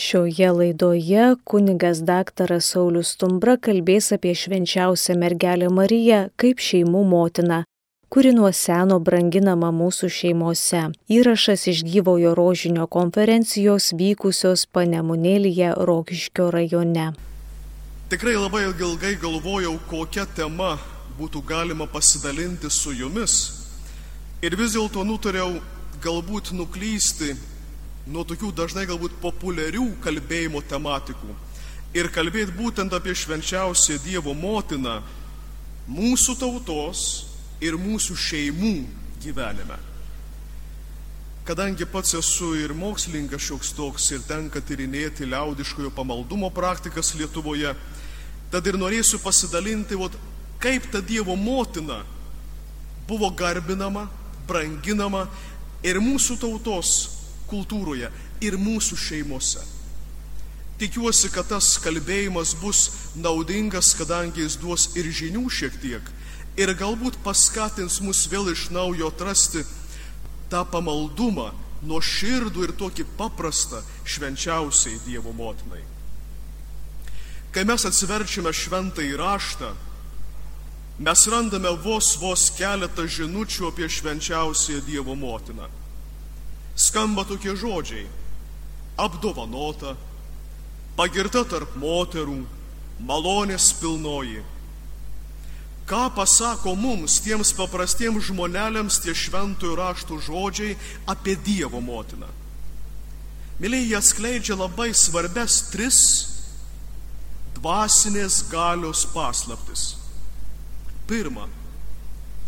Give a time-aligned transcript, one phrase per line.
[0.00, 7.56] Šioje laidoje kunigas daktaras Saulis Stumbra kalbės apie švenčiausią mergelę Mariją kaip šeimų motiną,
[8.06, 10.84] kuri nuo seno branginama mūsų šeimose.
[11.16, 17.10] Įrašas iš gyvojo rožinio konferencijos vykusios Panemunėlyje Rokiškio rajone.
[18.14, 20.76] Tikrai labai ilgai galvojau, kokią temą
[21.18, 23.38] būtų galima pasidalinti su jumis.
[24.46, 25.58] Ir vis dėlto nutariau
[25.98, 27.34] galbūt nuklysti
[28.08, 31.34] nuo tokių dažnai galbūt populiarių kalbėjimo tematikų
[31.98, 35.00] ir kalbėti būtent apie švenčiausią Dievo motiną
[35.88, 37.04] mūsų tautos
[37.64, 38.74] ir mūsų šeimų
[39.22, 39.78] gyvenime.
[41.48, 47.72] Kadangi pats esu ir mokslininkas šioks toks ir tenka tyrinėti liaudiškojo pamaldumo praktikas Lietuvoje,
[48.48, 50.14] Tad ir norėsiu pasidalinti, vat,
[50.62, 52.00] kaip ta Dievo motina
[53.08, 54.06] buvo garbinama,
[54.48, 55.26] branginama
[55.84, 56.94] ir mūsų tautos
[57.50, 59.64] kultūroje, ir mūsų šeimose.
[60.78, 62.84] Tikiuosi, kad tas kalbėjimas bus
[63.18, 66.12] naudingas, kadangi jis duos ir žinių šiek tiek,
[66.58, 69.64] ir galbūt paskatins mus vėl iš naujo atrasti
[70.50, 71.50] tą pamaldumą,
[71.82, 75.82] nuo širdų ir tokį paprastą švenčiausiai Dievo motinai.
[77.54, 79.70] Kai mes atsiverčiame šventą įraštą,
[80.98, 85.68] mes randame vos vos keletą žinučių apie švenčiausiąją Dievo motiną.
[86.78, 88.06] Skamba tokie žodžiai-
[89.06, 89.96] apdovanota,
[90.96, 92.46] pagirta tarp moterų,
[93.02, 94.44] malonės pilnoji.
[95.88, 100.76] Ką pasako mums, tiems paprastiems žmonėms, tie šventųjų raštų žodžiai
[101.08, 102.28] apie Dievo motiną?
[103.58, 106.00] Mėlyje, jie skleidžia labai svarbes tris
[107.56, 109.96] dvasinės galios paslaptis.
[111.08, 111.48] Pirma,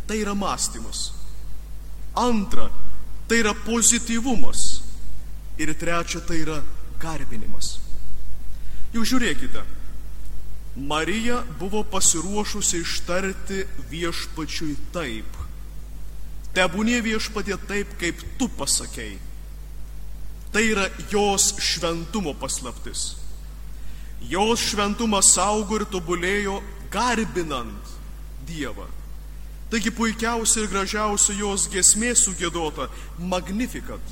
[0.07, 1.11] tai yra mąstymas.
[2.15, 2.69] Antra,
[3.31, 4.83] tai yra pozityvumas.
[5.55, 6.57] Ir trečia, tai yra
[6.99, 7.77] garbinimas.
[8.91, 9.63] Jau žiūrėkite,
[10.91, 15.39] Marija buvo pasiruošusi ištarti viešpačiui taip.
[16.57, 19.19] Tebūnė viešpatė taip, kaip tu pasakėjai.
[20.51, 23.13] Tai yra jos šventumo paslaptis.
[24.27, 26.59] Jos šventumas augo ir tobulėjo
[26.91, 27.95] garbinant
[28.49, 28.89] Dievą.
[29.71, 32.89] Taigi puikiausia ir gražiausia jos gesmė sugėdota-
[33.33, 34.03] Magnificat.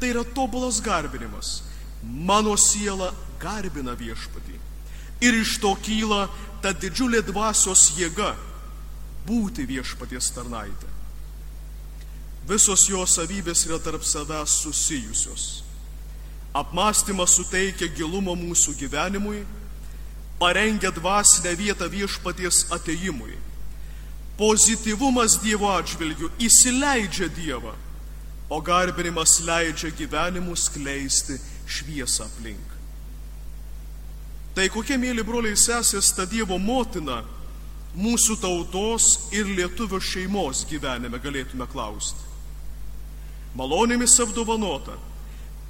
[0.00, 1.62] Tai yra tobulas garbinimas.
[2.02, 4.56] Mano siela garbina viešpatį.
[5.20, 6.28] Ir iš to kyla
[6.62, 8.34] ta didžiulė dvasios jėga-
[9.28, 10.88] būti viešpaties tarnaitė.
[12.48, 15.62] Visos jos savybės yra tarp savęs susijusios.
[16.54, 19.44] Apmąstymas suteikia gilumo mūsų gyvenimui,
[20.38, 23.36] parengia dvasinę vietą viešpaties ateimui.
[24.42, 27.76] Pozityvumas Dievo atžvilgių įsileidžia Dievą,
[28.50, 31.36] o garbinimas leidžia gyvenimus kleisti
[31.70, 32.72] šviesą aplink.
[34.56, 37.20] Tai kokie mėly broliai sesės ta Dievo motina
[37.94, 42.26] mūsų tautos ir lietuvio šeimos gyvenime galėtume klausti.
[43.54, 44.98] Malonėmis apdovanota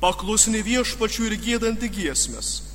[0.00, 2.71] paklusni viešpačių ir gėdanti giesmės.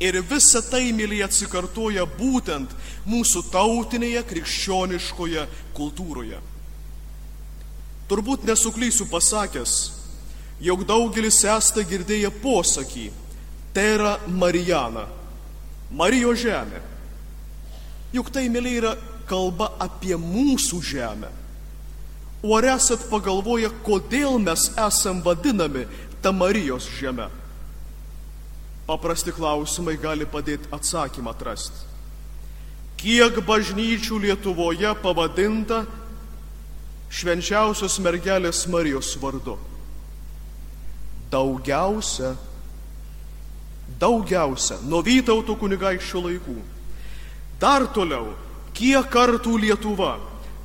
[0.00, 2.70] Ir visa tai, mėlyje, atsikartoja būtent
[3.04, 5.42] mūsų tautinėje krikščioniškoje
[5.76, 6.38] kultūroje.
[8.08, 9.74] Turbūt nesuklysiu pasakęs,
[10.64, 13.10] jog daugelis esate girdėję posakį,
[13.76, 15.04] tai yra Marijana,
[15.92, 16.80] Marijos žemė.
[18.16, 18.94] Juk tai, mėlyje, yra
[19.28, 21.28] kalba apie mūsų žemę.
[22.42, 25.84] O ar esat pagalvoję, kodėl mes esam vadinami
[26.24, 27.28] ta Marijos žeme?
[28.90, 31.86] Paprasti klausimai gali padėti atsakymą atrasti.
[32.98, 35.84] Kiek bažnyčių Lietuvoje pavadinta
[37.14, 39.54] švenčiausios mergelės Marijos vardu?
[41.30, 42.34] Daugiausia,
[44.02, 46.58] daugiausia, nuo Vytauto kunigaikščio laikų.
[47.62, 48.34] Dar toliau,
[48.74, 50.16] kiek kartų Lietuva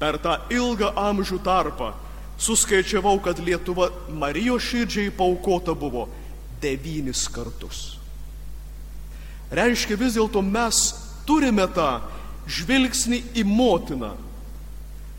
[0.00, 1.92] Per tą ilgą amžių tarpą
[2.36, 6.08] suskaičiavau, kad Lietuva Marijos širdžiai paukota buvo
[6.60, 8.02] devynis kartus.
[9.52, 10.94] Reiškia vis dėlto mes
[11.28, 12.00] turime tą
[12.48, 14.12] žvilgsnį į motiną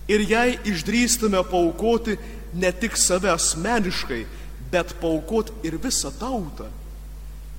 [0.07, 2.17] ir jai išdrįstume paukoti
[2.53, 4.23] ne tik save asmeniškai,
[4.71, 6.67] bet paukoti ir visą tautą,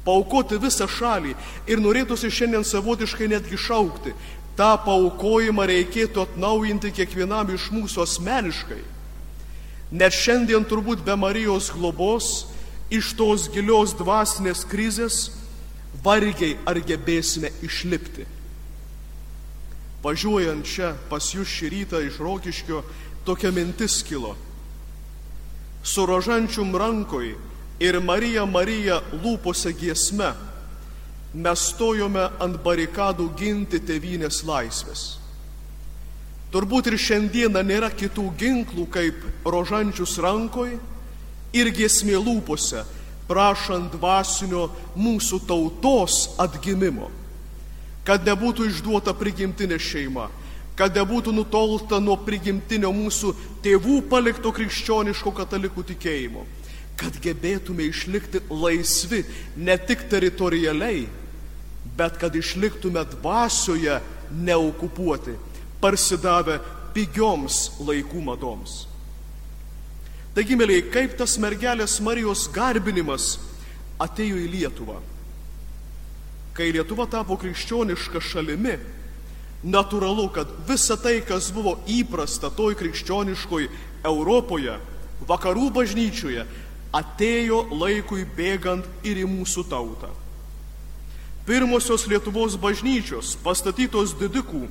[0.04, 1.34] paukoti visą šalį
[1.70, 4.14] ir norėtųsi šiandien savotiškai netgi šaukti,
[4.58, 8.82] tą paukojimą reikėtų atnaujinti kiekvienam iš mūsų asmeniškai.
[9.94, 12.46] Net šiandien turbūt be Marijos globos
[12.90, 15.28] iš tos gilios dvasinės krizės
[16.04, 18.26] vargiai ar gebėsime išlipti.
[20.04, 22.82] Važiuojant čia pas jūs šį rytą iš Rokiškio,
[23.24, 24.34] tokia mintis kilo.
[25.84, 27.30] Su rožančium rankoj
[27.80, 30.28] ir Marija Marija lūpose giesme
[31.34, 35.06] mes stojome ant barikadų ginti tevinės laisvės.
[36.52, 40.76] Turbūt ir šiandieną nėra kitų ginklų kaip rožančius rankoj
[41.56, 42.84] ir giesmė lūpose,
[43.26, 47.10] prašant dvasinio mūsų tautos atgimimo
[48.04, 50.28] kad nebūtų išduota prigimtinė šeima,
[50.76, 53.32] kad nebūtų nutolta nuo prigimtinio mūsų
[53.64, 56.44] tėvų palikto krikščioniško katalikų tikėjimo,
[57.00, 59.22] kad gebėtume išlikti laisvi
[59.56, 61.06] ne tik teritorialiai,
[61.96, 64.00] bet kad išliktume dvasioje
[64.34, 65.36] neokupuoti,
[65.80, 66.58] parsidavę
[66.94, 68.84] pigioms laikų madoms.
[70.34, 73.36] Taigi, mėlyje, kaip tas mergelės Marijos garbinimas
[74.02, 74.96] atėjo į Lietuvą?
[76.54, 78.76] Kai Lietuva tapo krikščioniška šalimi,
[79.64, 83.66] natūralu, kad visa tai, kas buvo įprasta toj krikščioniškoj
[84.06, 84.76] Europoje,
[85.26, 86.44] vakarų bažnyčioje,
[86.94, 90.12] atėjo laikui bėgant ir į mūsų tautą.
[91.44, 94.62] Pirmosios Lietuvos bažnyčios, pastatytos didikų,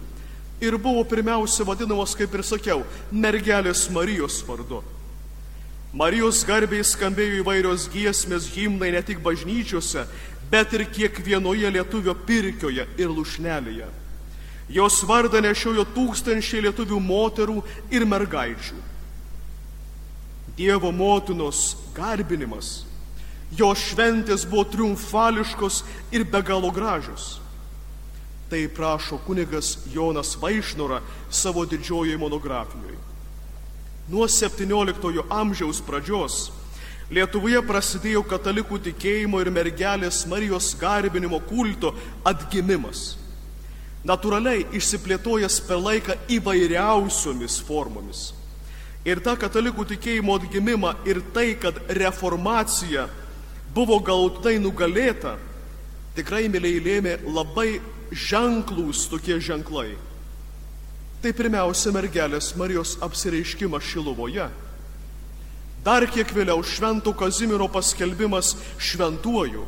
[0.64, 4.80] ir buvo pirmiausia vadinamos, kaip ir sakiau, mergelės Marijos vardu.
[5.94, 10.08] Marijos garbiai skambėjo įvairios giesmės, himnai ne tik bažnyčiose,
[10.54, 13.88] bet ir kiekvienoje lietuvio pirkioje ir lušnelėje.
[14.70, 17.58] Jos vardą nešiojo tūkstančiai lietuvių moterų
[17.92, 18.78] ir mergaičių.
[20.54, 22.84] Dievo motinos garbinimas,
[23.58, 25.82] jo šventės buvo triumfališkos
[26.14, 27.40] ir be galo gražios.
[28.54, 31.02] Tai prašo kunigas Jonas Vaišnora
[31.34, 33.00] savo didžiojoje monografijoje.
[34.14, 36.52] Nuo 17 amžiaus pradžios
[37.12, 41.92] Lietuvoje prasidėjo katalikų tikėjimo ir mergelės Marijos garbinimo kulto
[42.24, 43.18] atgimimas.
[44.08, 48.32] Naturaliai išsiplėtojęs per laiką įvairiausiomis formomis.
[49.04, 53.10] Ir tą katalikų tikėjimo atgimimą ir tai, kad reformacija
[53.76, 55.36] buvo galutinai nugalėta,
[56.16, 59.96] tikrai mėlyje lėmė labai ženklus tokie ženklai.
[61.24, 64.48] Tai pirmiausia mergelės Marijos apsireiškimas Šiluvoje
[65.84, 69.66] Dar kiek vėliau Švento Kazimiero paskelbimas šventuoju,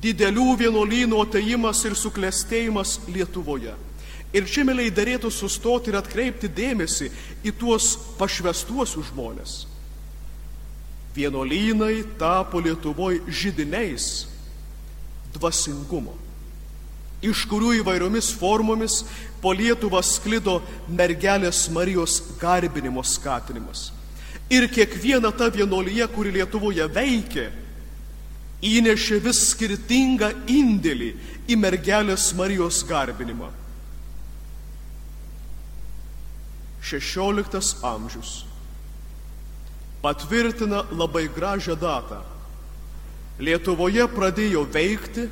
[0.00, 3.74] didelių vienuolynų ateimas ir suklestėjimas Lietuvoje.
[4.30, 7.10] Ir čia, mėliai, darėtų sustoti ir atkreipti dėmesį
[7.42, 9.56] į tuos pašvestuosius žmonės.
[11.16, 14.28] Vienuolynai tapo Lietuvoje žydiniais
[15.34, 16.14] dvasingumo,
[17.26, 19.02] iš kurių įvairiomis formomis
[19.42, 23.90] po Lietuvą sklido mergelės Marijos garbinimo skatinimas.
[24.50, 27.46] Ir kiekviena ta vienolyje, kuri Lietuvoje veikė,
[28.66, 31.10] įnešė vis skirtingą indėlį
[31.48, 33.50] į mergelės Marijos garbinimą.
[36.80, 38.40] XVI amžius
[40.02, 42.22] patvirtina labai gražią datą.
[43.40, 45.26] Lietuvoje pradėjo veikti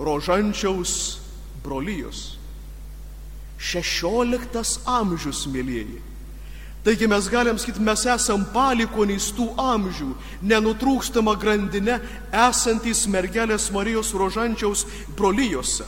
[0.00, 0.94] rožančiaus
[1.64, 2.22] brolyjos.
[3.62, 6.00] XVI amžius, mėlyjeji.
[6.82, 10.08] Taigi mes galim sakyti, mes esam palikonys tų amžių,
[10.42, 12.00] nenutrūkstama grandinė
[12.48, 14.82] esantys mergelės Marijos rožančiaus
[15.14, 15.86] brolyjose.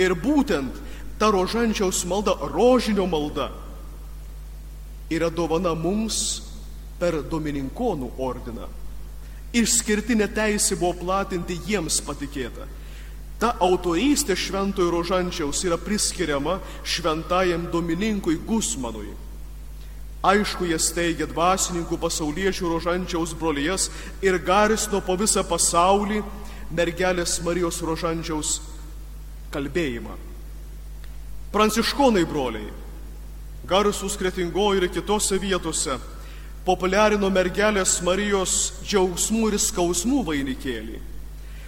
[0.00, 0.78] Ir būtent
[1.20, 3.50] ta rožančiaus malda, rožinio malda,
[5.12, 6.40] yra dovana mums
[6.96, 8.70] per Domininkonų ordiną.
[9.52, 12.64] Išskirtinė teisė buvo platinti jiems patikėta.
[13.36, 19.12] Ta autorystė šventojo rožančiaus yra priskiriama šventajam Domininkui Gusmanui.
[20.22, 23.88] Aišku, jie steigia dvasininkų pasauliečių rožančiaus brolijas
[24.22, 26.20] ir garsino po visą pasaulį
[26.70, 28.60] mergelės Marijos rožančiaus
[29.50, 30.14] kalbėjimą.
[31.52, 32.70] Pranciškonai broliai,
[33.66, 35.98] garsus kretingoje ir kitose vietose,
[36.62, 38.54] populiarino mergelės Marijos
[38.86, 41.02] džiaugsmų ir skausmų vainikėlį.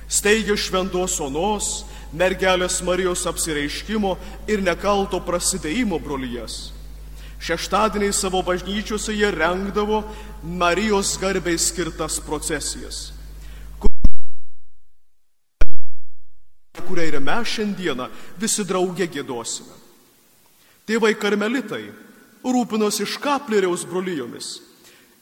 [0.06, 1.73] Steigia šventos onos,
[2.14, 4.14] mergelės Marijos apsireiškimo
[4.46, 6.70] ir nekalto prasidėjimo brolijas
[7.44, 10.00] Šeštadieniai savo bažnyčiose jie rengdavo
[10.42, 13.10] Marijos garbiai skirtas procesijas,
[16.88, 18.08] kurią ir mes šiandieną
[18.40, 19.76] visi draugė gėdosime.
[20.88, 21.84] Tėvai karmelitai
[22.44, 24.60] rūpinosi škapleriaus brolijomis.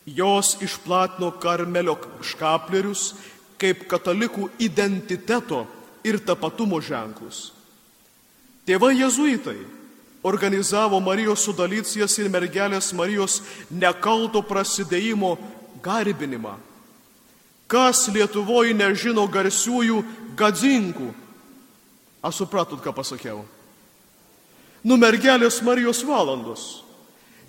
[0.07, 1.95] Jos išplatino karmelio
[2.26, 3.12] škaplerius
[3.59, 5.64] kaip katalikų identiteto
[6.07, 7.52] ir tapatumo ženklus.
[8.67, 9.61] Tėvai jezuitai
[10.23, 15.37] organizavo Marijos sudalycijas ir mergelės Marijos nekalto prasidėjimo
[15.83, 16.55] garbinimą.
[17.67, 20.02] Kas Lietuvoje nežino garsiųjų
[20.38, 21.09] gadzinkų?
[22.23, 23.43] Aš supratot, ką pasakiau.
[24.85, 26.83] Nu mergelės Marijos valandos.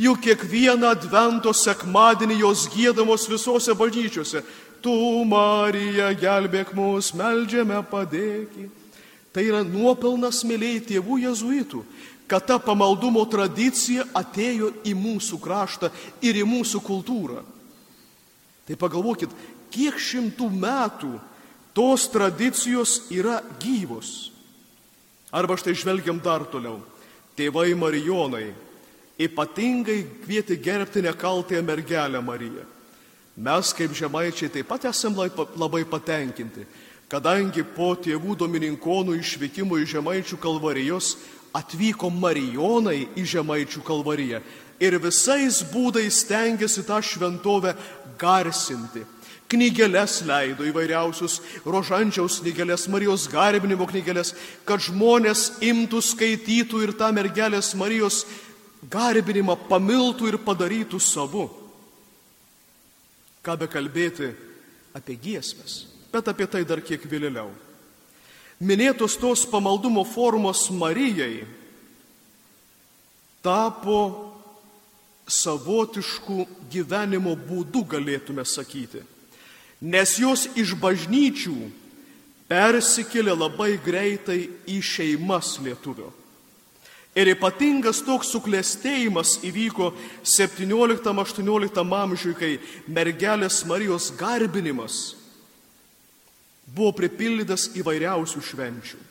[0.02, 4.42] Juk kiekvieną advento sekmadienį jos gėdamos visose bažnyčiose.
[4.84, 4.94] Tu,
[5.30, 8.68] Marija, gelbėk mus, melžiame padėki.
[9.34, 11.80] Tai yra nuopelnas mėlyjei tėvų jezuitų,
[12.28, 15.92] kad ta pamaldumo tradicija atėjo į mūsų kraštą
[16.24, 17.44] ir į mūsų kultūrą.
[18.64, 19.32] Tai pagalvokit,
[19.74, 21.14] kiek šimtų metų
[21.76, 24.32] tos tradicijos yra gyvos.
[25.34, 26.80] Arba štai žvelgiam dar toliau.
[27.34, 28.52] Tėvai Marijonai
[29.18, 32.66] ypatingai kvieti gerbti nekaltąją mergelę Mariją.
[33.38, 36.68] Mes kaip žemaičiai taip pat esame labai patenkinti,
[37.10, 41.16] kadangi po tėvų domininkonų išvykimo iš žemaičių kalvarijos
[41.54, 44.42] atvyko Marijonai į Žemaičių kalvariją
[44.84, 47.76] ir visais būdais stengiasi tą šventovę
[48.20, 49.06] garsinti.
[49.54, 51.38] Knygelės leido įvairiausius
[51.70, 54.34] rožančiaus knygelės, Marijos garbinimo knygelės,
[54.66, 58.24] kad žmonės imtų, skaitytų ir tą mergelės Marijos
[58.90, 61.46] garbinimą pamiltų ir padarytų savu.
[63.46, 64.32] Ką be kalbėti
[64.98, 67.52] apie giesmės, bet apie tai dar kiek vėliau
[68.64, 71.44] minėtos tos pamaldumo formos Marijai
[73.44, 74.32] tapo
[75.28, 79.04] savotiškų gyvenimo būdų, galėtume sakyti.
[79.84, 81.56] Nes jos iš bažnyčių
[82.48, 86.12] persikėlė labai greitai į šeimas lietuvio.
[87.14, 89.92] Ir ypatingas toks suklestėjimas įvyko
[90.26, 92.54] 17-18 amžiuje, kai
[92.90, 95.14] mergelės Marijos garbinimas
[96.74, 99.02] buvo pripildytas įvairiausių švenčių.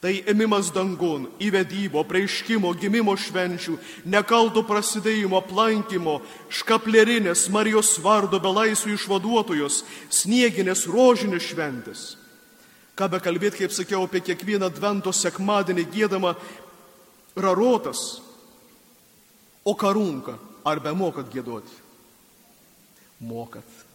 [0.00, 3.74] Tai ėmimas dangun, įvedybo, preiškimo, gimimo švenčių,
[4.08, 12.06] nekalto prasidėjimo, aplankymo, škaplerinės, Marijos vardo belaisvių išvaduotojos, snieginės, rožinės šventės.
[12.96, 16.32] Ką be kalbėti, kaip sakiau, apie kiekvieną advento sekmadienį gėdama
[17.36, 18.22] rarotas,
[19.60, 21.76] o karunka, ar be mokat gėduoti?
[23.20, 23.89] Mokat.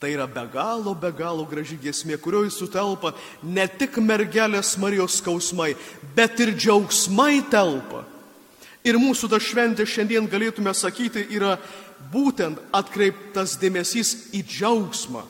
[0.00, 3.12] Tai yra be galo, be galo graži giesmė, kurioje sutelpa
[3.44, 5.74] ne tik mergelės Marijos skausmai,
[6.16, 8.06] bet ir džiaugsmai telpa.
[8.80, 11.58] Ir mūsų ta šventė šiandien galėtume sakyti yra
[12.14, 15.26] būtent atkreiptas dėmesys į džiaugsmą.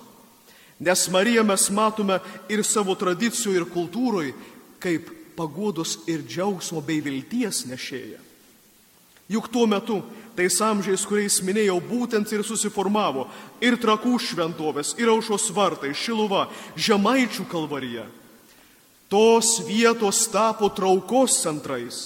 [0.86, 4.36] Nes Mariją mes matome ir savo tradicijų ir kultūroje
[4.80, 8.22] kaip pagodos ir džiaugsmo bei vilties nešėja.
[9.30, 10.00] Juk tuo metu,
[10.37, 13.26] tais amžiais, kuriais minėjau, būtent ir susiformavo
[13.62, 16.46] ir trakų šventovės, ir aušos vartai, šiluva,
[16.76, 18.06] žemaičių kalvarija.
[19.10, 22.00] Tos vietos tapo traukos centrais,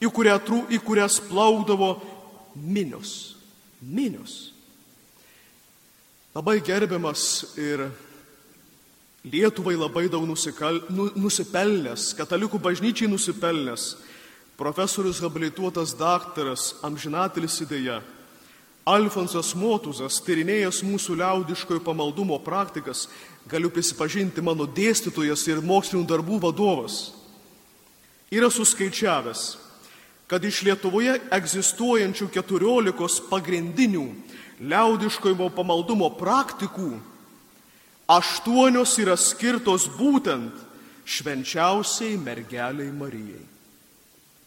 [0.00, 0.36] į, kurią,
[0.68, 1.96] į kurias plaukdavo
[2.54, 3.34] minios.
[3.80, 4.52] Minios.
[6.34, 7.86] Labai gerbiamas ir
[9.28, 13.96] Lietuvai labai daug nusikal, nu, nusipelnęs, katalikų bažnyčiai nusipelnęs
[14.58, 18.00] profesorius habilituotas daktaras amžinatelis idėja
[18.88, 23.04] Alfonsas Motuzas, tyrinėjęs mūsų liaudiškojo pamaldumo praktikas,
[23.46, 27.12] galiu prisipažinti mano dėstytojas ir mokslinių darbų vadovas,
[28.32, 29.42] yra suskaičiavęs,
[30.28, 34.06] kad iš Lietuvoje egzistuojančių keturiolikos pagrindinių
[34.58, 36.96] liaudiškojo pamaldumo praktikų
[38.08, 40.66] aštuonios yra skirtos būtent
[41.08, 43.57] švenčiausiai mergeliai Marijai.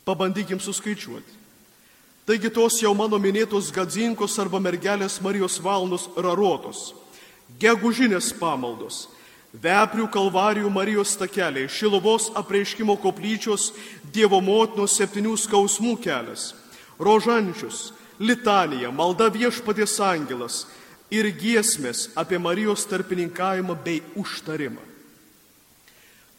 [0.05, 1.39] Pabandykim suskaičiuoti.
[2.25, 6.91] Taigi tos jau mano minėtos gadzinkos arba mergelės Marijos valnos rarotos,
[7.59, 9.07] gegužinės pamaldos,
[9.51, 13.71] veprių kalvarijų Marijos takeliai, šiluvos apreiškimo koplyčios
[14.13, 16.51] Dievo motinos septynių skausmų kelias,
[17.01, 17.89] rožančius,
[18.21, 20.65] litanija, malda viešpatės angelas.
[21.11, 24.79] Ir giesmės apie Marijos tarpininkavimą bei užtarimą.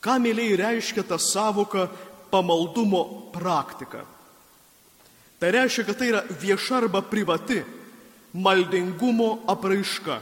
[0.00, 1.90] Ką mėlyje reiškia ta savoka
[2.32, 4.06] pamaldumo praktika.
[5.38, 7.60] Tai reiškia, kad tai yra vieša arba privati
[8.32, 10.20] maldingumo apraiška,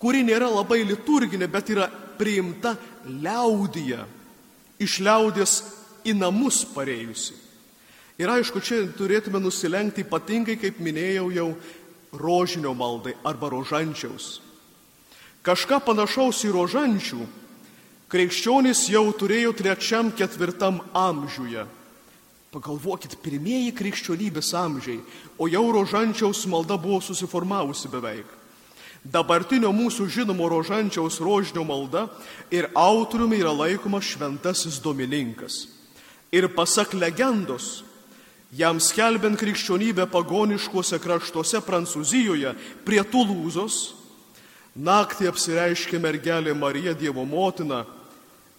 [0.00, 4.04] kuri nėra labai liturginė, bet yra priimta liaudyje,
[4.80, 5.56] iš liaudės
[6.06, 7.34] į namus pareijusi.
[8.16, 11.48] Ir aišku, čia turėtume nusilenkti ypatingai, kaip minėjau jau,
[12.16, 14.38] rožinio maldai arba rožančiaus.
[15.44, 17.26] Kažką panašaus į rožančių
[18.12, 21.66] krikščionys jau turėjo trečiam, ketvirtam amžiuje.
[22.54, 25.00] Pagalvokit, pirmieji krikščionybės amžiai,
[25.38, 28.28] o jau rožančiaus malda buvo susiformavusi beveik.
[29.06, 32.06] Dabartinio mūsų žinomo rožančiaus rožinio malda
[32.50, 35.66] ir autoriumi yra laikomas šventasis Domininkas.
[36.34, 37.84] Ir pasak legendos,
[38.54, 42.52] Jam skelbiant krikščionybę pagoniškuose kraštuose Prancūzijoje
[42.86, 43.96] prie Tulūzos,
[44.78, 47.82] naktį apsireiškė mergelė Marija Dievo motina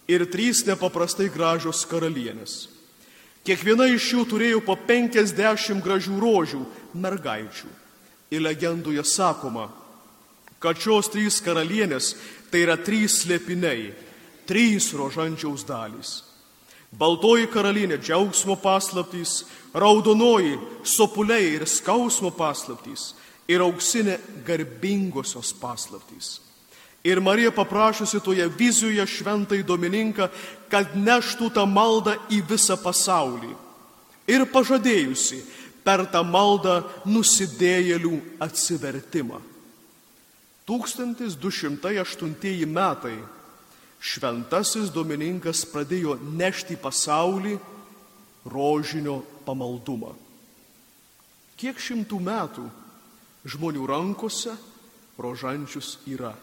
[0.08, 2.66] ir trys nepaprastai gražios karalienės.
[3.44, 6.62] Kiekviena iš jų turėjo po 50 gražių rožių
[7.00, 7.68] mergaičių.
[8.28, 9.68] Ir legendoje sakoma,
[10.60, 12.12] kad šios trys karalienės
[12.50, 13.92] tai yra trys slėpiniai,
[14.48, 16.10] trys rožančiaus dalys.
[16.92, 19.44] Baltoji karalienė džiaugsmo paslaptys,
[19.76, 23.12] raudonoji sopuliai ir skausmo paslaptys
[23.48, 26.47] ir auksinė garbingosios paslaptys.
[27.06, 30.28] Ir Marija paprašusi toje vizijoje šventai Domininką,
[30.68, 33.54] kad neštų tą maldą į visą pasaulį.
[34.28, 35.38] Ir pažadėjusi
[35.86, 39.40] per tą maldą nusidėjėlių atsivertimą.
[40.68, 43.16] 1208 metai
[44.00, 47.56] šventasis Domininkas pradėjo nešti pasaulį
[48.44, 50.12] rožinio pamaldumą.
[51.58, 52.66] Kiek šimtų metų
[53.48, 54.52] žmonių rankose
[55.18, 56.34] rožančius yra.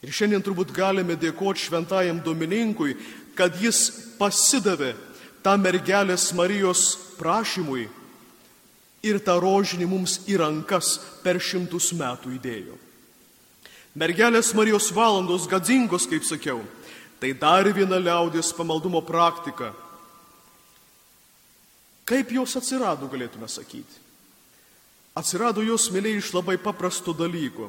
[0.00, 2.94] Ir šiandien turbūt galime dėkoti šventajam Domininkui,
[3.36, 3.88] kad jis
[4.18, 4.94] pasidavė
[5.44, 7.86] tą mergelės Marijos prašymui
[9.04, 12.76] ir tą rožinį mums į rankas per šimtus metų įdėjo.
[14.00, 16.60] Mergelės Marijos valandos gadzingos, kaip sakiau,
[17.20, 19.72] tai dar viena liaudės pamaldumo praktika.
[22.08, 23.98] Kaip jos atsirado, galėtume sakyti.
[25.18, 27.68] Atsirado jos mėlyje iš labai paprastų dalykų.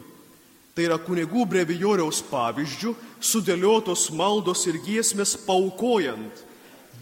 [0.71, 6.45] Tai yra kunigų brevijoriaus pavyzdžių, sudėliotos maldos ir giesmės paukojant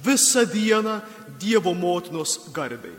[0.04, 1.02] visą dieną
[1.40, 2.96] Dievo motinos garbiai.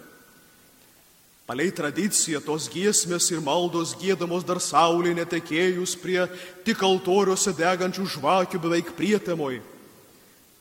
[1.50, 6.23] Palei tradiciją tos giesmės ir maldos gėdamos dar saulė netekėjus prie
[6.62, 9.59] tik altoriuose degančių žvakių beveik prietemoj.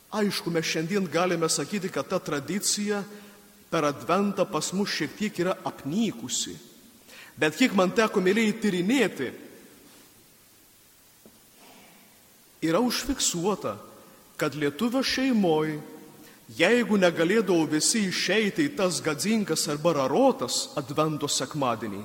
[0.09, 3.03] Aišku, mes šiandien galime sakyti, kad ta tradicija
[3.69, 6.55] per adventą pas mus šiek tiek yra apnykusi.
[7.37, 9.29] Bet kiek man teko mėlyjei tyrinėti,
[12.61, 13.77] yra užfiksuota,
[14.39, 15.79] kad lietuvio šeimoje,
[16.57, 22.01] jeigu negalėdavo visi išeiti į tas gadzingas arba rarotas advento sekmadienį,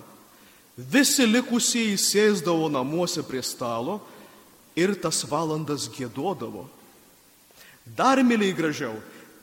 [0.77, 4.01] visi likusieji sėsdavo namuose prie stalo
[4.77, 6.67] ir tas valandas gėdodavo.
[7.85, 8.95] Dar mėlyjei gražiau,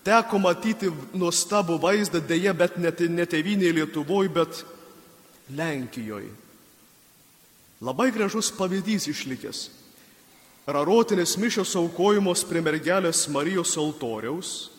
[0.04, 4.64] teko matyti nuostabų vaizdą, dėja, bet net ne tėvynėje Lietuvoje, bet
[5.56, 6.32] Lenkijoje.
[7.82, 9.70] Labai gražus pavyzdys išlikęs.
[10.72, 14.70] Rarotinės mišios aukojimos prie mergelės Marijos altoriaus,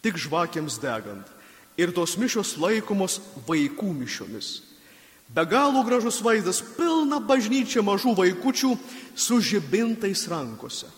[0.00, 1.26] tik žvakiams degant.
[1.80, 4.48] Ir tos mišios laikomos vaikų mišiomis.
[5.30, 8.72] Be galo gražus vaizdas, pilna bažnyčia mažų vaikučių
[9.14, 10.88] su žibintais rankose.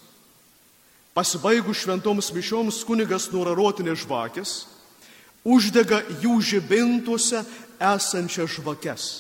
[1.13, 4.53] Pasibaigus šventoms mišioms kunigas nurarotinės žvakės,
[5.45, 7.43] uždega jų žibintuose
[7.77, 9.11] esančias žvakes.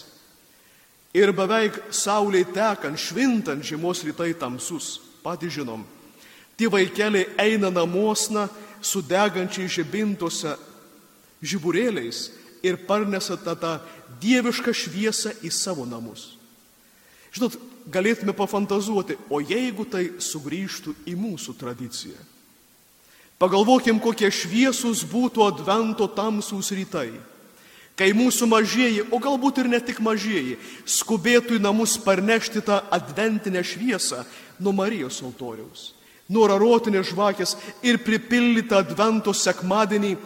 [1.12, 5.85] Ir beveik saulė tekant, švintant žiemos rytai tamsus, patys žinom,
[6.57, 8.46] tie vaikeliai eina namosna
[8.81, 10.57] su degančiai žibintose
[11.44, 12.31] žiburėliais
[12.64, 13.75] ir parnesa tą, tą
[14.22, 16.33] dievišką šviesą į savo namus.
[17.33, 17.59] Žinot,
[17.92, 22.18] galėtume pafantazuoti, o jeigu tai sugrįžtų į mūsų tradiciją.
[23.42, 27.11] Pagalvokim, kokie šviesus būtų advento tamsūs rytai
[27.96, 30.57] kai mūsų mažieji, o galbūt ir ne tik mažieji,
[30.88, 34.22] skubėtų į namus parnešti tą adventinę šviesą
[34.62, 35.92] nuo Marijos altoriaus,
[36.33, 40.16] nuo rarotinės žvakės ir pripildytą advento sekmadienį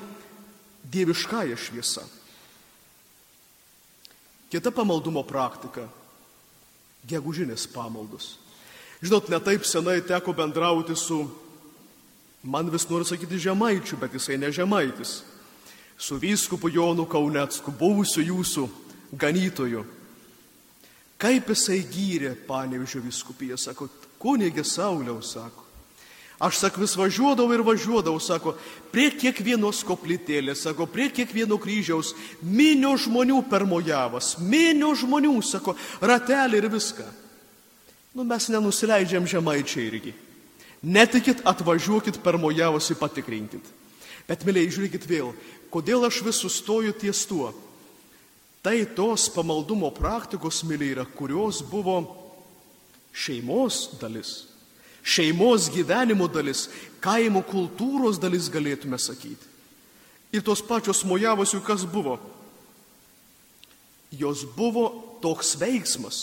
[0.93, 2.07] dieviškąją šviesą.
[4.51, 5.89] Kita pamaldumo praktika-
[7.11, 8.37] gegužinės pamaldos.
[9.03, 11.29] Žinot, netaip senai teko bendrauti su,
[12.43, 15.23] man vis noriu sakyti, žemaičiu, bet jisai ne žemaitis
[15.99, 18.69] su vyskupu Jonu Kaunecku, buvusiu jūsų
[19.17, 19.85] ganytoju.
[21.17, 23.89] Kaip jisai gyrė panevižio viskupiją, sako,
[24.21, 25.65] kunigė Sauliau, sako.
[26.37, 28.53] Aš, sak, vis važiuodavau ir važiuodavau, sako,
[28.93, 32.13] prie kiekvienos koplytėlės, sako, prie kiekvieno kryžiaus,
[32.45, 35.73] minio žmonių permojavas, minio žmonių, sako,
[36.05, 37.07] ratelį ir viską.
[38.13, 40.13] Nu, mes nenusileidžiam žemaičiai irgi.
[40.85, 43.65] Netikit, atvažiuokit permojavosi patikrinkit.
[44.27, 45.31] Bet, mėlyje, žiūrėkit vėl,
[45.71, 47.53] kodėl aš vis sustoju ties tuo.
[48.67, 52.01] Tai tos pamaldumo praktikos, mėlyje, yra, kurios buvo
[53.17, 54.33] šeimos dalis,
[55.07, 56.67] šeimos gyvenimo dalis,
[57.01, 59.55] kaimo kultūros dalis, galėtume sakyti.
[60.35, 62.19] Ir tos pačios mojavosi, kas buvo.
[64.11, 64.89] Jos buvo
[65.23, 66.19] toks veiksmas,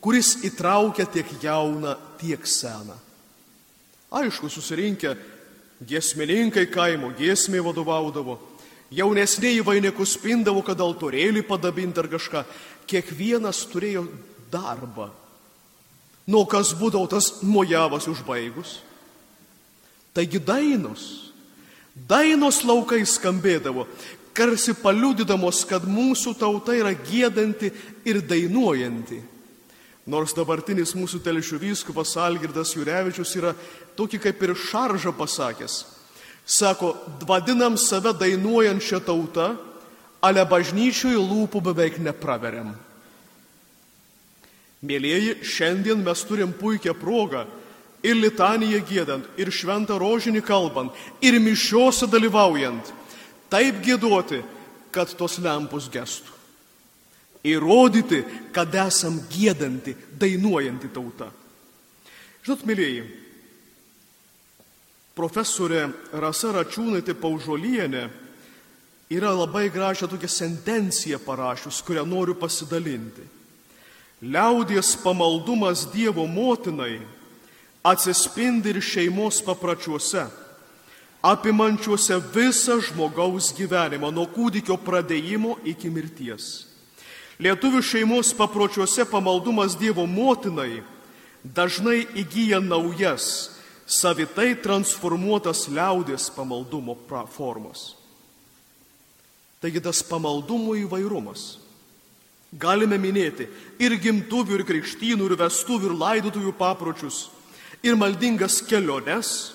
[0.00, 2.96] kuris įtraukia tiek jauną, tiek seną.
[4.08, 5.12] Aišku, susirinkę
[5.86, 8.38] Giesmininkai kaimo giesmė vadovaudavo,
[8.88, 12.44] Jaunesniai vainikus pindavo, kad altorėlį padabinti ar kažką.
[12.88, 14.06] Kiekvienas turėjo
[14.52, 15.10] darbą.
[16.28, 18.78] Nuo kas būdavo tas mojavas užbaigus.
[20.16, 21.02] Taigi dainos,
[22.08, 23.84] dainos laukai skambėdavo,
[24.32, 27.70] karsi paliudydamos, kad mūsų tauta yra gėdanti
[28.08, 29.20] ir dainuojanti.
[30.08, 33.52] Nors dabartinis mūsų telšių vyskupas Algirdas Jurevičius yra
[33.98, 35.82] tokį kaip ir šaržą pasakęs.
[36.48, 36.94] Sako,
[37.28, 39.50] vadinam save dainuojančią tautą,
[40.24, 42.72] ale bažnyčiui lūpų beveik nepraveriam.
[44.88, 47.44] Mėlyjeji, šiandien mes turim puikią progą
[48.00, 52.94] ir litaniją gėdant, ir šventą rožinį kalbant, ir mišiuose dalyvaujant,
[53.52, 54.40] taip gėduoti,
[54.94, 56.37] kad tos lempos gestų.
[57.46, 61.28] Įrodyti, kad esam gėdanti, dainuojanti tauta.
[62.42, 63.04] Žinot, mėlyjeji,
[65.18, 68.06] profesorė Rasa Račiūnaitė Paužolienė
[69.10, 73.26] yra labai gražią tokią sentenciją parašius, kurią noriu pasidalinti.
[74.22, 76.98] Liaudies pamaldumas Dievo motinai
[77.86, 80.26] atsispindi ir šeimos papračiuose,
[81.22, 86.67] apimančiuose visą žmogaus gyvenimą nuo kūdikio pradėjimo iki mirties.
[87.38, 90.82] Lietuvių šeimos papročiuose pamaldumas Dievo motinai
[91.42, 93.54] dažnai įgyja naujas,
[93.86, 96.98] savitai transformuotas liaudės pamaldumo
[97.30, 97.94] formos.
[99.62, 101.56] Taigi tas pamaldumo įvairumas
[102.56, 103.44] Galime minėti
[103.76, 107.26] ir gimtuvių, ir krikštynų, ir vestuvių, ir laidotųjų papročius,
[107.84, 109.52] ir maldingas keliones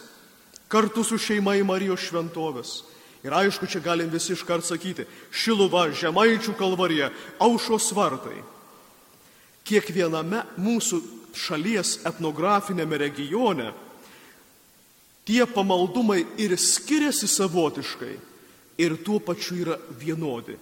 [0.69, 2.83] kartu su šeima į Marijos šventovės.
[3.23, 7.07] Ir aišku, čia galim visi iškart sakyti, Šiluva, Žemaičių kalvarija,
[7.39, 8.41] Aušos vartai.
[9.63, 10.99] Kiekviename mūsų
[11.33, 13.71] šalies etnografinėme regione
[15.23, 18.17] tie pamaldumai ir skiriasi savotiškai,
[18.83, 20.57] ir tuo pačiu yra vienodi.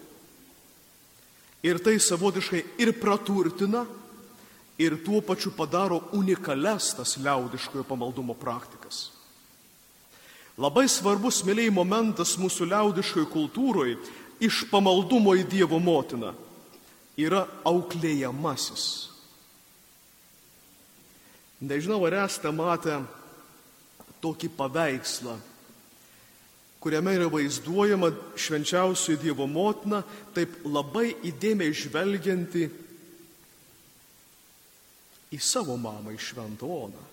[1.65, 3.85] Ir tai savotiškai ir praturtina,
[4.81, 9.20] ir tuo pačiu padaro unikales tas liaudiškojo pamaldumo praktikas.
[10.59, 13.95] Labai svarbus, mėlyjei, momentas mūsų liaudiškoje kultūroje
[14.43, 16.33] iš pamaldumo į Dievo motiną
[17.21, 18.85] yra auklėjamasis.
[21.61, 22.97] Nežinau, ar esate matę
[24.21, 25.37] tokį paveikslą
[26.81, 30.01] kuriame yra vaizduojama švenčiausioji Dievo motina,
[30.33, 32.63] taip labai įdėmiai žvelgianti
[35.31, 37.03] į savo mamą, į Šventoną.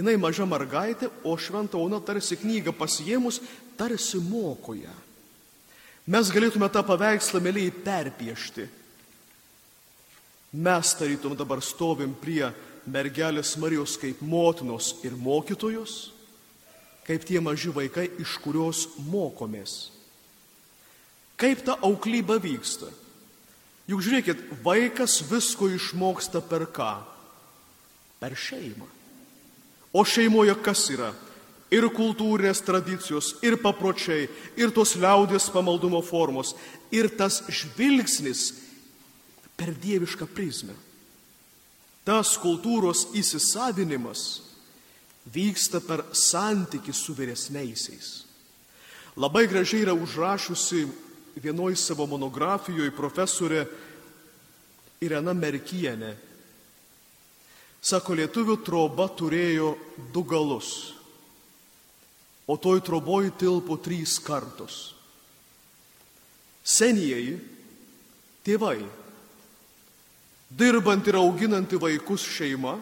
[0.00, 3.40] Jis maža mergaitė, o Šventona tarsi knygą pasiemus,
[3.76, 4.92] tarsi mokoja.
[6.10, 8.64] Mes galėtume tą paveikslą mėlyje perpiešti.
[10.56, 12.48] Mes tarytum dabar stovim prie
[12.88, 16.08] mergelės Marijos kaip motinos ir mokytojos
[17.10, 19.90] kaip tie maži vaikai, iš kurios mokomės.
[21.40, 22.86] Kaip ta auklyba vyksta?
[23.90, 26.92] Juk žiūrėkit, vaikas visko išmoksta per ką?
[28.22, 28.86] Per šeimą.
[29.92, 31.10] O šeimoje kas yra?
[31.70, 34.26] Ir kultūrinės tradicijos, ir papročiai,
[34.58, 36.56] ir tos liaudės pamaldumo formos,
[36.90, 38.48] ir tas žvilgsnis
[39.54, 40.74] per dievišką prizmę.
[42.02, 44.40] Tas kultūros įsisavinimas
[45.30, 48.24] vyksta per santyki su vyresniaisiais.
[49.20, 50.86] Labai gražiai yra užrašusi
[51.36, 53.66] vienoj savo monografijoje profesorė
[55.04, 56.14] Irena Merkienė.
[57.80, 59.74] Sako, lietuvių troba turėjo
[60.12, 60.92] du galus,
[62.44, 64.92] o toj troboj tilpo trys kartos.
[66.60, 67.38] Senieji
[68.44, 68.82] tėvai,
[70.50, 72.76] dirbant ir auginanti vaikus šeima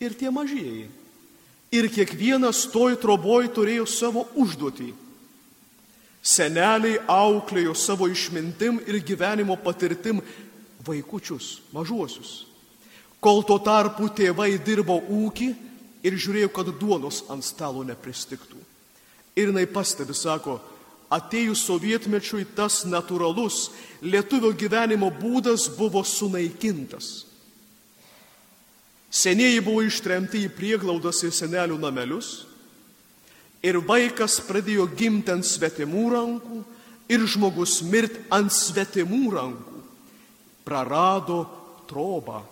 [0.00, 0.86] ir tie mažieji
[1.76, 4.92] ir kiekvienas toj troboj turėjo savo užduotį.
[6.26, 10.22] Seneliai auklėjo savo išmintim ir gyvenimo patirtim
[10.86, 12.46] vaikučius, mažuosius.
[13.20, 15.48] Kol tuo tarpu tėvai dirbo ūkį
[16.06, 18.58] ir žiūrėjo, kad duonos ant stalo nepristiktų.
[19.36, 20.60] Ir jinai pastebi, sako,
[21.12, 23.70] atėjus sovietmečiui tas natūralus
[24.02, 27.26] lietuvio gyvenimo būdas buvo sunaikintas.
[29.10, 32.44] Senieji buvo ištremti į prieglaudas ir senelių namelius.
[33.64, 36.58] Ir vaikas pradėjo gimti ant svetimų rankų
[37.12, 39.80] ir žmogus mirti ant svetimų rankų.
[40.66, 41.38] Prarado
[41.88, 42.42] trobą.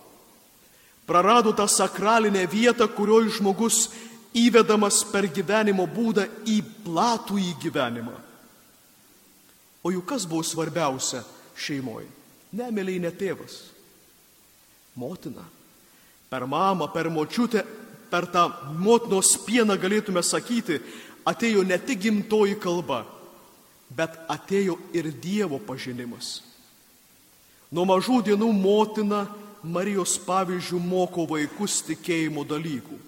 [1.07, 3.91] Prarado tą sakralinę vietą, kurioje žmogus
[4.35, 8.15] įvedamas per gyvenimo būdą į platų į gyvenimą.
[9.85, 11.21] O juk kas buvo svarbiausia
[11.61, 12.09] šeimoje?
[12.55, 13.59] Nemėliai ne tėvas,
[14.97, 15.45] motina
[16.31, 17.65] per mamą, per močiutę,
[18.11, 20.81] per tą motinos pieną galėtume sakyti,
[21.27, 23.05] atėjo ne tik gimtoji kalba,
[23.91, 26.41] bet atėjo ir Dievo pažinimas.
[27.75, 29.25] Nuo mažų dienų motina
[29.65, 32.99] Marijos pavyzdžių moko vaikus tikėjimo dalykų.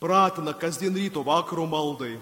[0.00, 2.14] Pratina kasdien ryto vakaro maldai,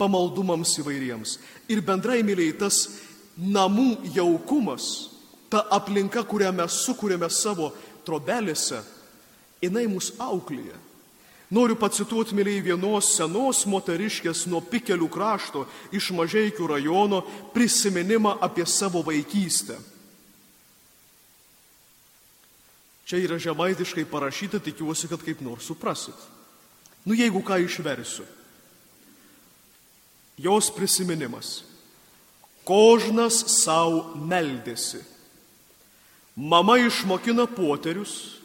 [0.00, 1.36] pamaldumams įvairiems.
[1.68, 2.78] Ir bendrai mylėjai tas
[3.36, 5.10] namų jaukumas,
[5.52, 7.70] ta aplinka, kurią mes sukūrėme savo
[8.06, 8.80] trobelėse,
[9.60, 10.80] jinai mus auklėja.
[11.54, 17.20] Noriu pacituoti, mėlyje, vienos senos moteriškės nuo Pikelių krašto iš Mažeikių rajono
[17.52, 19.76] prisiminimą apie savo vaikystę.
[23.04, 26.16] Čia yra žemaitiškai parašyta, tikiuosi, kad kaip nors suprasit.
[27.04, 28.24] Nu jeigu ką išversiu.
[30.40, 31.62] Jos prisiminimas.
[32.64, 35.02] Kožnas savo meldėsi.
[36.34, 38.40] Mama išmokina poterius,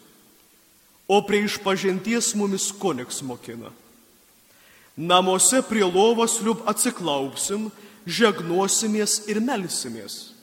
[1.10, 3.72] o prie išpažinties mumis kuniks mokina.
[5.00, 7.70] Namuose prie lovos liub atsiklaupsim,
[8.06, 10.36] žegnuosimės ir melsimės.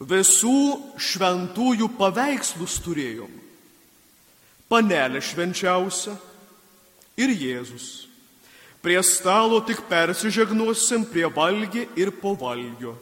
[0.00, 3.32] Visų šventųjų paveikslus turėjom.
[4.70, 6.14] Panelė švenčiausia
[7.20, 8.06] ir Jėzus.
[8.80, 12.94] Prie stalo tik persižegnuosim prie valgį ir po valgio.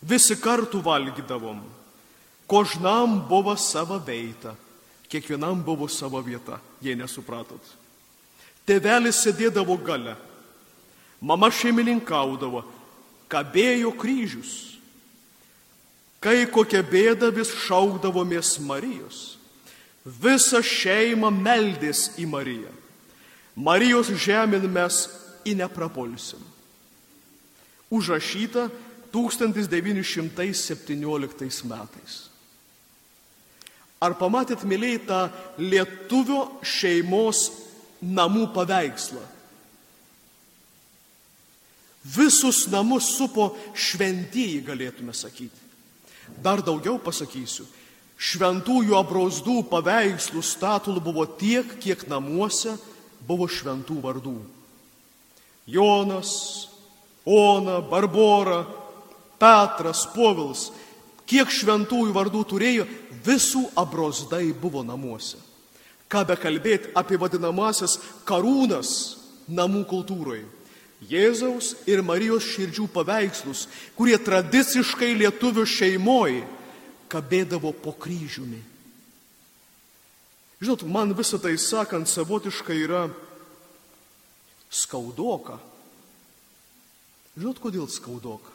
[0.00, 1.60] Visi kartu valgydavom.
[2.48, 4.54] Kožnam buvo sava veita
[5.10, 7.58] Kiekvienam buvo savo vieta, jei nesupratot.
[8.62, 10.14] Tevelis sėdėdavo gale,
[11.18, 12.62] mama šeimininkaudavo,
[13.26, 14.69] kabėjo kryžius.
[16.20, 19.40] Kai kokia bėda vis šaukdavomės Marijos.
[20.04, 22.72] Visa šeima meldės į Mariją.
[23.56, 25.08] Marijos žemėn mes
[25.48, 26.40] į neprapolsim.
[27.90, 28.70] Užrašyta
[29.12, 32.30] 1917 metais.
[34.00, 35.30] Ar pamatėt, mėlyje, tą
[35.60, 37.50] lietuvio šeimos
[38.00, 39.20] namų paveikslą?
[42.00, 45.69] Visus namus supo šventieji, galėtume sakyti.
[46.38, 47.66] Dar daugiau pasakysiu.
[48.20, 52.76] Šventųjų abrausdų paveikslų statulų buvo tiek, kiek namuose
[53.26, 54.36] buvo šventų vardų.
[55.70, 56.68] Jonas,
[57.24, 58.64] Ona, Barbora,
[59.40, 60.68] Petras, Povilas.
[61.28, 62.86] Kiek šventųjų vardų turėjo,
[63.24, 65.38] visų abrosdai buvo namuose.
[66.10, 68.90] Ką be kalbėti apie vadinamasias karūnas
[69.46, 70.44] namų kultūroje.
[71.08, 73.64] Jėzaus ir Marijos širdžių paveikslus,
[73.96, 76.42] kurie tradiciškai lietuvių šeimoje
[77.10, 78.60] kabėdavo po kryžiumi.
[80.60, 83.06] Žinot, man visą tai sakant savotiškai yra
[84.68, 85.56] skaudoka.
[87.38, 88.52] Žinot, kodėl skaudoka?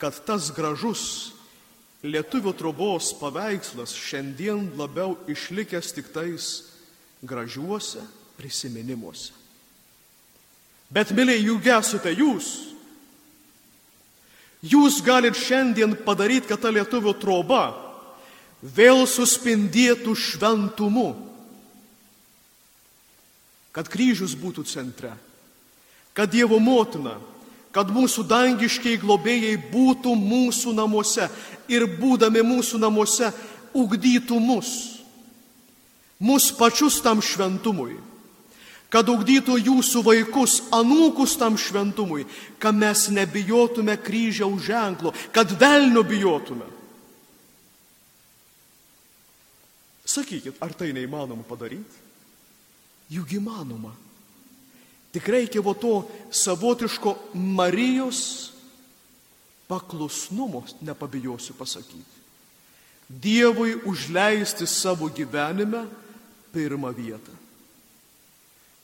[0.00, 1.34] Kad tas gražus
[2.00, 6.46] Lietuvio trobos paveikslas šiandien labiau išlikęs tik tais
[7.20, 8.00] gražiuose
[8.38, 9.39] prisiminimuose.
[10.90, 12.50] Bet, mėlyje, juk esate jūs.
[14.66, 17.70] Jūs galit šiandien padaryti, kad ta lietuvio troba
[18.60, 21.14] vėl suspindėtų šventumu.
[23.72, 25.14] Kad kryžius būtų centre.
[26.12, 27.14] Kad Dievo motina
[27.74, 31.28] kad mūsų dangiškiai globėjai būtų mūsų namuose
[31.70, 33.30] ir būdami mūsų namuose
[33.76, 34.70] ugdytų mus,
[36.18, 37.94] mus pačius tam šventumui,
[38.90, 42.26] kad ugdytų jūsų vaikus, anūkus tam šventumui,
[42.58, 46.66] kad mes nebijotume kryžiaus ženklo, kad velnio bijotume.
[50.10, 52.06] Sakykit, ar tai neįmanoma padaryti?
[53.14, 53.92] Juk įmanoma.
[55.14, 55.94] Tik reikia vo to
[56.34, 58.50] savotiško Marijos
[59.70, 62.18] paklusnumo, nepabijosiu pasakyti.
[63.10, 65.86] Dievui užleisti savo gyvenime
[66.54, 67.39] pirmą vietą.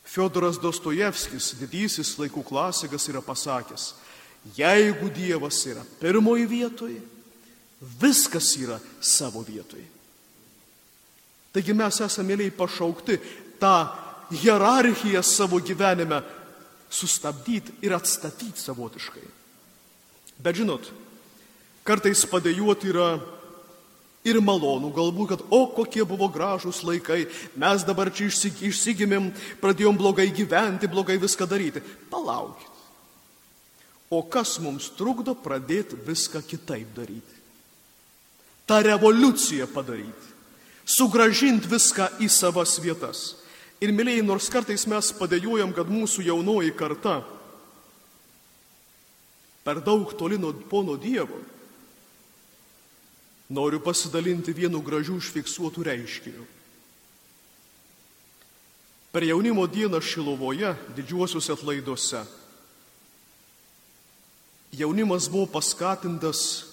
[0.06, 3.90] Fiodoras Dostojevskis, didysis laikų klasikas, yra pasakęs,
[4.56, 7.00] jeigu Dievas yra pirmoji vietoje,
[8.00, 9.86] viskas yra savo vietoje.
[11.52, 13.18] Taigi mes esame mėlyje pašaukti
[13.60, 13.74] tą
[14.30, 16.20] hierarchiją savo gyvenime
[16.90, 19.24] sustabdyti ir atstatyti savotiškai.
[20.38, 20.86] Bet žinot,
[21.86, 23.08] kartais padėjuoti yra
[24.26, 27.24] ir malonu, galbūt, kad o kokie buvo gražūs laikai,
[27.58, 29.30] mes dabar čia išsigimėm,
[29.62, 31.82] pradėjom blogai gyventi, blogai viską daryti.
[32.10, 32.72] Palaukit.
[34.10, 37.40] O kas mums trukdo pradėti viską kitaip daryti?
[38.66, 40.34] Ta revoliucija padaryti.
[40.86, 43.34] Sugražinti viską į savas vietas.
[43.82, 47.20] Ir mėlyjei, nors kartais mes padėjojam, kad mūsų jaunoji karta
[49.66, 51.40] per daug toli nuo pono Dievo,
[53.48, 56.46] noriu pasidalinti vienu gražiu užfiksuotų reiškiniu.
[59.14, 62.24] Per jaunimo dieną Šilovoje, didžiuosiuose atlaiduose,
[64.76, 66.66] jaunimas buvo paskatintas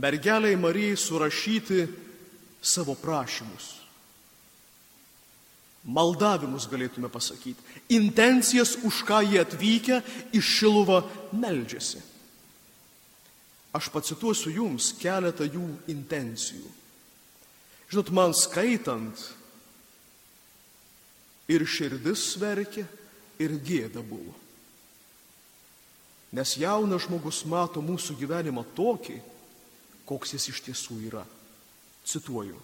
[0.00, 1.86] mergeliai Marijai surašyti
[2.62, 3.76] savo prašymus.
[5.84, 7.62] Maldavimus galėtume pasakyti.
[7.96, 10.00] Intencijas, už ką jie atvykę
[10.36, 11.00] iš Šiluvą
[11.32, 12.09] meldžiasi.
[13.76, 16.70] Aš pacituosiu jums keletą jų intencijų.
[17.90, 19.18] Žinot, man skaitant
[21.50, 22.86] ir širdis verkė,
[23.40, 24.34] ir gėda buvo.
[26.36, 29.16] Nes jaunas žmogus mato mūsų gyvenimą tokį,
[30.06, 31.24] koks jis iš tiesų yra.
[32.06, 32.58] Cituoju.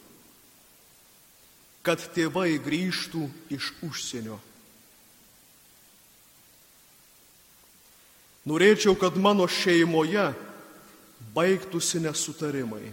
[1.86, 4.38] Kad tėvai grįžtų iš užsienio.
[8.46, 10.28] Norėčiau, kad mano šeimoje
[11.36, 12.88] baigtųsi nesutarimai.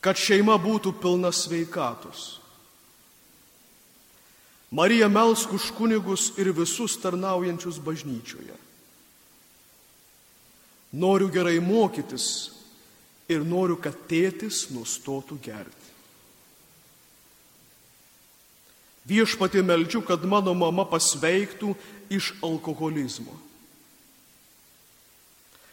[0.00, 2.38] Kad šeima būtų pilna sveikatos
[4.70, 8.56] Marija melsk už kunigus ir visus tarnaujančius bažnyčioje.
[10.92, 12.50] Noriu gerai mokytis
[13.28, 15.88] ir noriu, kad tėtis nustotų gerti.
[19.08, 21.72] Viešpatį meldžiu, kad mano mama pasveiktų
[22.12, 23.32] iš alkoholizmo.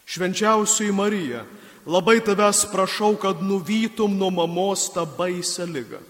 [0.05, 1.43] Švenčiausiai Marija,
[1.85, 6.01] labai tavęs prašau, kad nuvytum nuo mamos tą baisę lygą.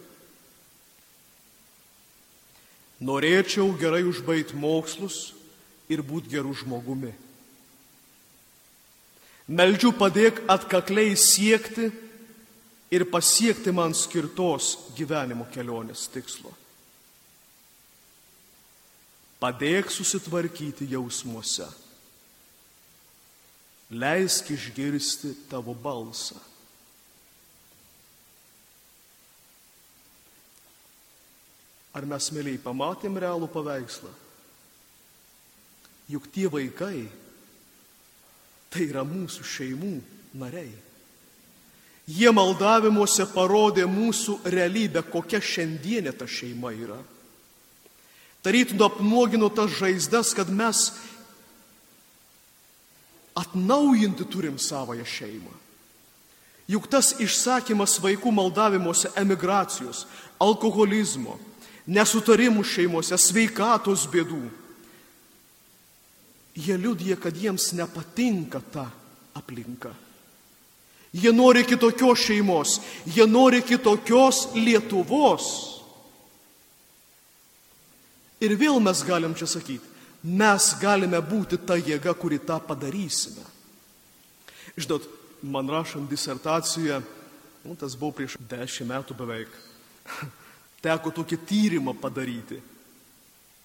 [3.05, 5.33] Norėčiau gerai užbaigti mokslus
[5.91, 7.11] ir būti gerų žmogumi.
[9.45, 11.91] Meldžiu padėk atkakliai siekti
[12.89, 16.53] ir pasiekti man skirtos gyvenimo kelionės tikslo.
[19.37, 21.67] Padėk susitvarkyti jausmuose.
[23.93, 26.39] Leisk išgirsti tavo balsą.
[31.95, 34.09] Ar mes, mėlyai, pamatėm realų paveikslą?
[36.11, 37.05] Juk tie vaikai
[38.73, 39.93] tai yra mūsų šeimų
[40.35, 40.73] nariai.
[42.05, 46.99] Jie maldavimuose parodė mūsų realybę, kokia šiandienė ta šeima yra.
[48.45, 50.91] Tarytum apnuogino tas žaizdas, kad mes
[53.35, 55.53] atnaujinti turim savoją šeimą.
[56.71, 60.05] Juk tas išsakymas vaikų maldavimuose emigracijos,
[60.41, 61.35] alkoholizmo,
[61.85, 64.41] nesutarimų šeimose, sveikatos bėdų.
[66.55, 68.87] Jie liudija, kad jiems nepatinka ta
[69.37, 69.91] aplinka.
[71.15, 75.45] Jie nori kitokios šeimos, jie nori kitokios Lietuvos.
[78.43, 79.94] Ir vėl mes galim čia sakyti,
[80.25, 83.43] mes galime būti ta jėga, kuri tą padarysime.
[84.75, 85.05] Žinot,
[85.45, 87.01] man rašant disertaciją,
[87.65, 89.51] nu, tas buvo prieš dešimt metų beveik,
[90.85, 92.57] teko tokį tyrimą padaryti.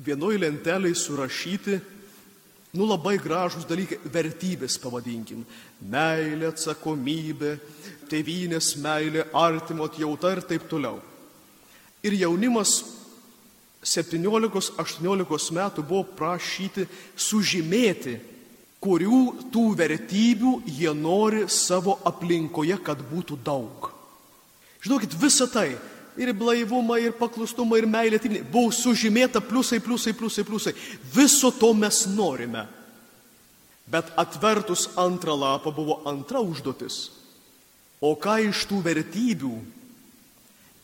[0.01, 1.81] Vienoj lentelėje surašyti,
[2.77, 5.43] nu labai gražus dalykai, vertybės pavadinkim.
[5.81, 7.57] Meilė, atsakomybė,
[8.09, 11.01] tėvynės meilė, artimo atjauta ir taip toliau.
[12.07, 12.79] Ir jaunimas
[13.81, 16.85] 17-18 metų buvo prašyti
[17.17, 18.19] sužymėti,
[18.81, 19.21] kurių
[19.53, 23.91] tų vertybių jie nori savo aplinkoje, kad būtų daug.
[24.85, 25.75] Žinokit, visa tai
[26.21, 28.21] ir blaivumą, ir paklustumą, ir meilę.
[28.53, 30.75] Buvo sužymėta pliusai, pliusai, pliusai, pliusai.
[31.15, 32.67] Viso to mes norime.
[33.91, 37.11] Bet atvertus antrą lapą buvo antra užduotis.
[38.01, 39.55] O ką iš tų vertybių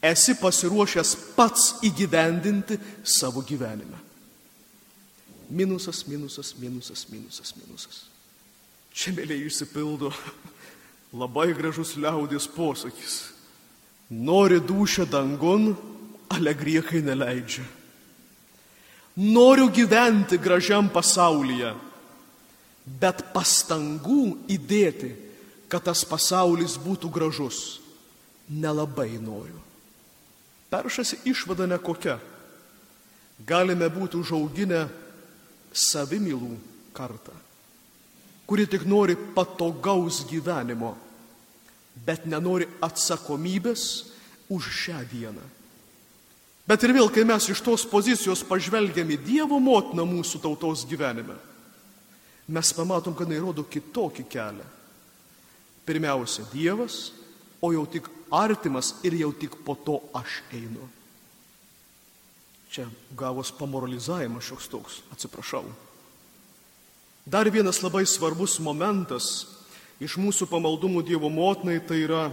[0.06, 4.02] esi pasiruošęs pats įgyvendinti savo gyvenime?
[5.50, 8.02] Minusas, minusas, minusas, minusas, minusas.
[8.96, 10.10] Čia mėlyje išsipildo
[11.14, 13.36] labai gražus liaudės posakis
[14.10, 15.74] Nori dušę dangun,
[16.28, 17.64] ale griechai neleidžia.
[19.16, 21.72] Noriu gyventi gražiam pasaulyje,
[22.86, 25.10] bet pastangų įdėti,
[25.66, 27.80] kad tas pasaulis būtų gražus,
[28.46, 29.58] nelabai noriu.
[30.70, 32.18] Peršasi išvada nekokia.
[33.46, 34.86] Galime būti užauginę
[35.76, 36.54] savimylų
[36.96, 37.34] kartą,
[38.48, 40.94] kuri tik nori patogaus gyvenimo
[42.04, 44.12] bet nenori atsakomybės
[44.52, 45.44] už šią dieną.
[46.66, 51.36] Bet ir vėl, kai mes iš tos pozicijos pažvelgiam į Dievo motiną mūsų tautos gyvenime,
[52.50, 54.66] mes pamatom, kad jis rodo kitokį kelią.
[55.86, 57.12] Pirmiausia, Dievas,
[57.66, 60.86] o jau tik artimas ir jau tik po to aš einu.
[62.70, 62.86] Čia
[63.18, 65.64] gavos pamoralizavimas šioks toks, atsiprašau.
[67.26, 69.46] Dar vienas labai svarbus momentas
[69.98, 72.28] iš mūsų pamaldumų Dievo motinai tai yra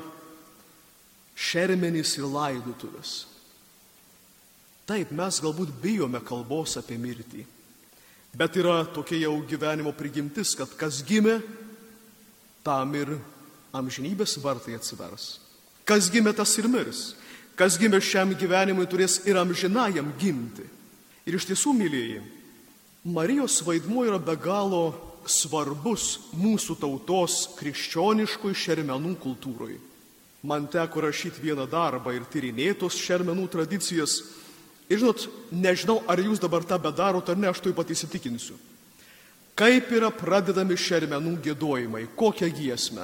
[1.34, 3.24] šermenys ir laidutuvės.
[4.86, 7.46] Taip, mes galbūt bijome kalbos apie mirtį.
[8.36, 11.38] Bet yra tokia jau gyvenimo prigimtis, kad kas gimė,
[12.66, 13.16] tam ir
[13.74, 15.40] amžinybės vartai atsivers.
[15.84, 17.14] Kas gimė, tas ir mirs.
[17.60, 20.66] Kas gimė šiam gyvenimui turės ir amžinajam gimti.
[21.28, 22.22] Ir iš tiesų, mylėjai,
[23.04, 24.94] Marijos vaidmuo yra be galo
[25.28, 29.76] svarbus mūsų tautos krikščioniškoj šermenų kultūroje.
[30.44, 34.22] Man teko rašyti vieną darbą ir tyrinėtos šermenų tradicijas.
[34.88, 38.56] Ir žinot, nežinau, ar jūs dabar tą bedarot ar ne, aš tuoj pat įsitikinsiu.
[39.56, 43.04] Kaip yra pradedami šermenų gėdojimai, kokią giesmę?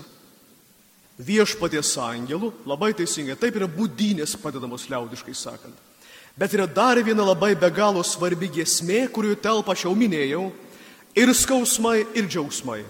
[1.20, 5.76] Viešpaties angelų, labai teisingai, taip yra būdinės padedamos liaudiškai sakant.
[6.39, 10.45] Bet yra dar viena labai be galo svarbi giesmė, kurioje telpa, aš jau minėjau,
[11.20, 12.86] ir skausmai, ir džiaugsmai.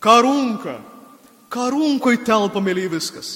[0.00, 0.76] Karunka.
[1.50, 3.30] Karunkoj telpa, mėlyje, viskas.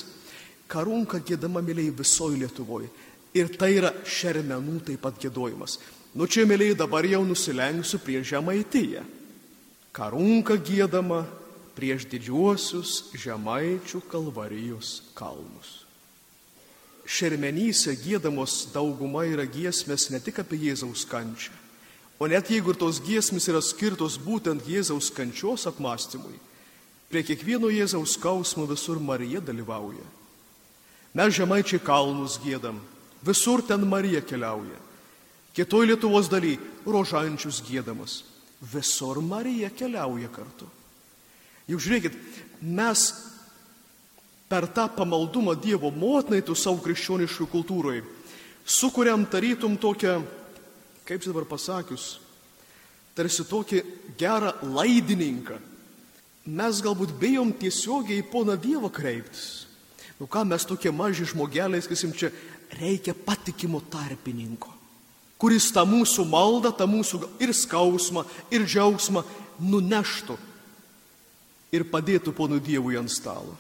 [0.69, 2.91] Karunka gėdama, mėlyje, visoje Lietuvoje.
[3.35, 5.79] Ir tai yra šermenų taip pat gėdojimas.
[6.15, 9.03] Nu čia, mėlyje, dabar jau nusilenksiu prie žemaityje.
[9.97, 11.25] Karunka gėdama
[11.77, 15.83] prieš didžiuosius žemaičių kalvarijos kalnus.
[17.05, 21.53] Šermenyse gėdamos dauguma yra giesmės ne tik apie Jėzaus kančią,
[22.19, 26.39] O net jeigu ir tos giesmės yra skirtos būtent Jėzaus kančios apmąstymui,
[27.11, 30.05] prie kiekvieno Jėzaus skausmo visur Marija dalyvauja.
[31.15, 32.79] Mes žemaičiai kalnus gėdam,
[33.23, 34.79] visur ten Marija keliauja.
[35.55, 36.57] Kitoj Lietuvos daly
[36.87, 38.23] rožančius gėdamas,
[38.73, 40.71] visur Marija keliauja kartu.
[41.71, 42.17] Juk žiūrėkit,
[42.61, 43.05] mes
[44.49, 48.05] per tą pamaldumą Dievo motinai tų savo krikščioniškų kultūroje
[48.65, 50.23] sukuriam tarytum tokią
[51.05, 52.19] kaip čia dabar pasakius,
[53.15, 53.83] tarsi tokį
[54.19, 55.59] gerą laidininką.
[56.45, 59.65] Mes galbūt bijom tiesiogiai į poną Dievą kreiptis.
[60.21, 62.31] Nu ką mes tokie maži žmogeliai, sakysim, čia
[62.79, 64.71] reikia patikimo tarpininko,
[65.41, 69.25] kuris tą mūsų maldą, tą mūsų ir skausmą, ir džiaugsmą
[69.61, 70.39] nuneštų
[71.75, 73.57] ir padėtų ponui Dievui ant stalo.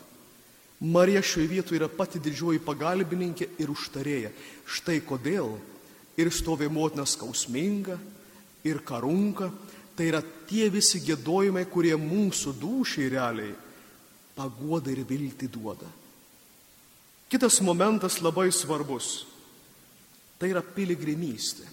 [0.84, 4.30] Marija šioje vietoje yra pati didžioji pagalbininkė ir užtarėja.
[4.66, 5.54] Štai kodėl
[6.20, 7.98] ir stovi motina skausminga,
[8.64, 9.50] ir karunka.
[9.94, 13.54] Tai yra tie visi gėdojimai, kurie mūsų dušiai realiai
[14.34, 15.86] paguoda ir vilti duoda.
[17.30, 19.22] Kitas momentas labai svarbus.
[20.38, 21.66] Tai yra piligrimystė.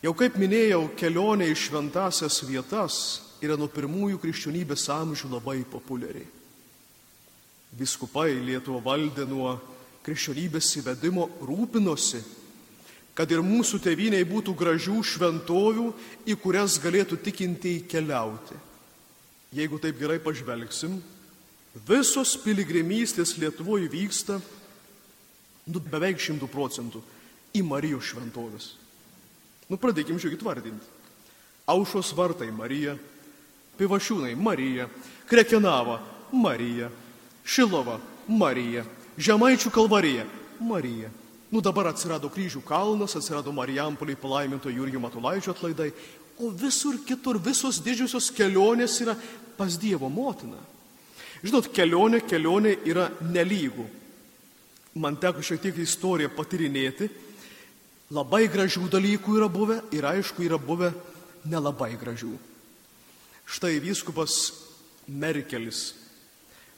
[0.00, 6.24] Jau kaip minėjau, kelionė į šventasias vietas yra nuo pirmųjų krikščionybės amžių labai populiari.
[7.78, 9.56] Viskupai Lietuva valdė nuo
[10.06, 12.22] krikščionybės įvedimo rūpinosi
[13.18, 15.88] kad ir mūsų tėviniai būtų gražių šventovių,
[16.30, 18.54] į kurias galėtų tikintieji keliauti.
[19.58, 21.00] Jeigu taip gerai pažvelgsim,
[21.88, 24.36] visos piligrimystės Lietuvoje vyksta
[25.66, 27.02] nu, beveik šimtų procentų
[27.58, 28.70] į Marijos šventovės.
[29.66, 30.94] Nu, pradėkim žiūrėkit vardinti.
[31.68, 32.94] Aušos vartai Marija,
[33.78, 34.88] Pivašiūnai Marija,
[35.28, 36.00] Krekenava
[36.32, 36.90] Marija,
[37.44, 37.98] Šilova
[38.28, 38.84] Marija,
[39.18, 40.26] Žemaičių kalvarija
[40.60, 41.10] Marija.
[41.50, 45.92] Nu dabar atsirado kryžių kalnas, atsirado Marijampoliai palaiminto Jurgio Matulaičio atlaidai,
[46.38, 49.16] o visur kitur visos didžiosios kelionės yra
[49.56, 50.60] pas Dievo motiną.
[51.42, 53.86] Žinot, kelionė, kelionė yra nelygų.
[54.98, 57.08] Man teko šiek tiek istoriją patirinėti.
[58.14, 60.92] Labai gražių dalykų yra buvę ir aišku yra buvę
[61.48, 62.32] nelabai gražių.
[63.48, 64.52] Štai vyskupas
[65.08, 65.94] Merkelis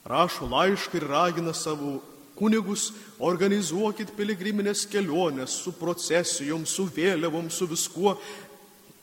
[0.07, 1.99] rašo laišką ir ragina savo
[2.39, 2.91] kunigus,
[3.21, 8.15] organizuokit piligriminės keliones su procesijom, su vėliavom, su viskuo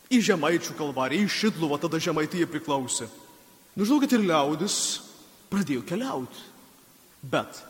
[0.09, 3.09] į Žemaičių kalvariją, į Šidluvą, tada Žemaitija priklausė.
[3.78, 4.78] Nu, žinokit, ir liaudis
[5.51, 6.41] pradėjo keliauti.
[7.22, 7.61] Bet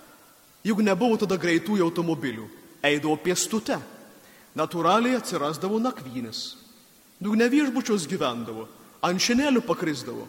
[0.63, 2.47] juk nebuvo tada greitųjų automobilių,
[2.85, 3.79] eidavo pėstute.
[4.57, 6.55] Natūraliai atsirasdavo nakvynės.
[7.19, 8.67] Juk ne viešbučios gyvendavo,
[9.05, 10.27] ant šienelių pakrisdavo.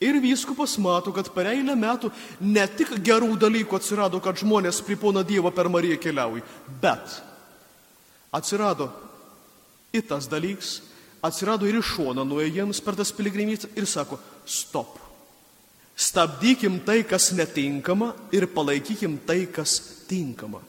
[0.00, 2.08] Ir vyskupas mato, kad per eilę metų
[2.40, 6.44] ne tik gerų dalykų atsirado, kad žmonės pripona Dievą per Mariją keliauja,
[6.80, 7.18] bet
[8.32, 8.88] atsirado
[9.92, 10.78] ir tas dalyks,
[11.20, 14.16] atsirado ir iš šono nuėjams per tas piligrimys ir sako,
[14.48, 14.96] stop.
[16.00, 19.76] Stabdykim tai, kas netinkama ir palaikykim tai, kas
[20.08, 20.62] tinkama.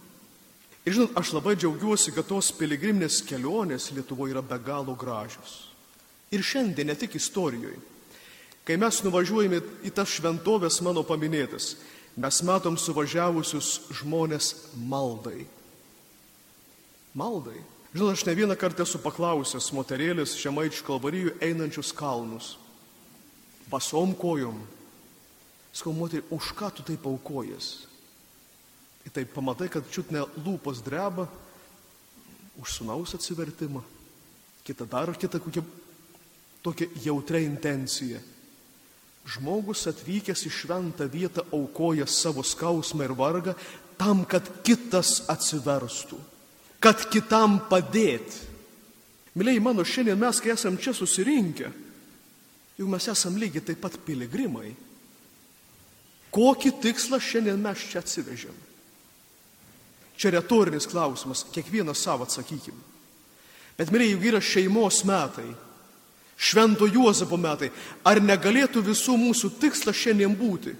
[0.83, 5.70] Ir žinot, aš labai džiaugiuosi, kad tos piligriminės kelionės Lietuvoje yra be galo gražios.
[6.32, 7.79] Ir šiandien ne tik istorijoje.
[8.63, 11.73] Kai mes nuvažiuojame į tas šventovės mano paminėtas,
[12.15, 15.47] mes matom suvažiavusius žmonės maldai.
[17.17, 17.57] Maldai.
[17.91, 22.53] Žinot, aš ne vieną kartą esu paklausęs moterėlės žemaičių kalvarijų einančius kalnus.
[23.67, 24.61] Basom kojom.
[25.75, 27.88] Skau, moterį, už ką tu taip aukojas?
[29.03, 31.25] Ir taip pamatai, kad čiut ne lūpos dreba,
[32.61, 33.82] už sunaus atsivertimą,
[34.63, 35.63] kita dar kita kokia
[36.64, 38.20] tokia jautria intencija.
[39.32, 43.53] Žmogus atvykęs į šventą vietą aukoja savo skausmą ir vargą
[43.99, 46.18] tam, kad kitas atsiverstų,
[46.82, 48.49] kad kitam padėti.
[49.38, 51.70] Mėlyjei mano, šiandien mes, kai esam čia susirinkę,
[52.80, 54.74] juk mes esam lygiai taip pat piligrimai.
[56.34, 58.57] Kokį tikslą šiandien mes čia atsivežėm?
[60.20, 62.76] Čia retorinis klausimas, kiekvienas savo atsakykim.
[63.78, 65.47] Bet, mėlyjei, juk yra šeimos metai,
[66.41, 67.69] švento Juozapo metai,
[68.01, 70.73] ar negalėtų visų mūsų tikslas šiandien būti?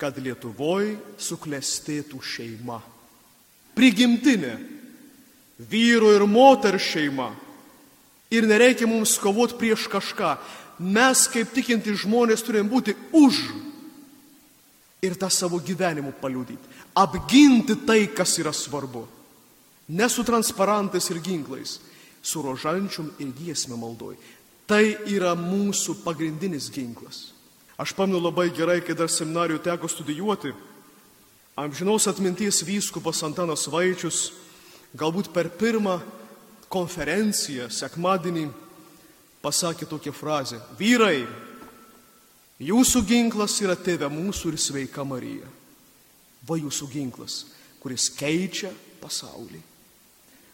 [0.00, 2.80] Kad Lietuvoje suklestėtų šeima.
[3.76, 4.56] Prigimtinė
[5.68, 7.30] vyru ir moter šeima.
[8.32, 10.34] Ir nereikia mums kovoti prieš kažką.
[10.82, 13.44] Mes, kaip tikinti žmonės, turim būti už
[15.04, 16.80] ir tą savo gyvenimu paliudyti.
[16.96, 19.04] Apginti tai, kas yra svarbu.
[19.92, 21.76] Ne su transparantais ir ginklais,
[22.22, 24.16] su rožančium ir giesmė maldoj.
[24.66, 27.32] Tai yra mūsų pagrindinis ginklas.
[27.76, 30.52] Aš pamenu labai gerai, kai dar seminarijų teko studijuoti.
[31.58, 34.30] Amžinos atminties vyskupas Antanas Vaičius
[34.96, 35.98] galbūt per pirmą
[36.72, 38.46] konferenciją sekmadienį
[39.42, 40.60] pasakė tokią frazę.
[40.78, 41.26] Vyrai,
[42.62, 45.48] jūsų ginklas yra tėvė mūsų ir sveika Marija.
[46.46, 47.42] Va jūsų ginklas,
[47.82, 48.70] kuris keičia
[49.02, 49.60] pasaulį,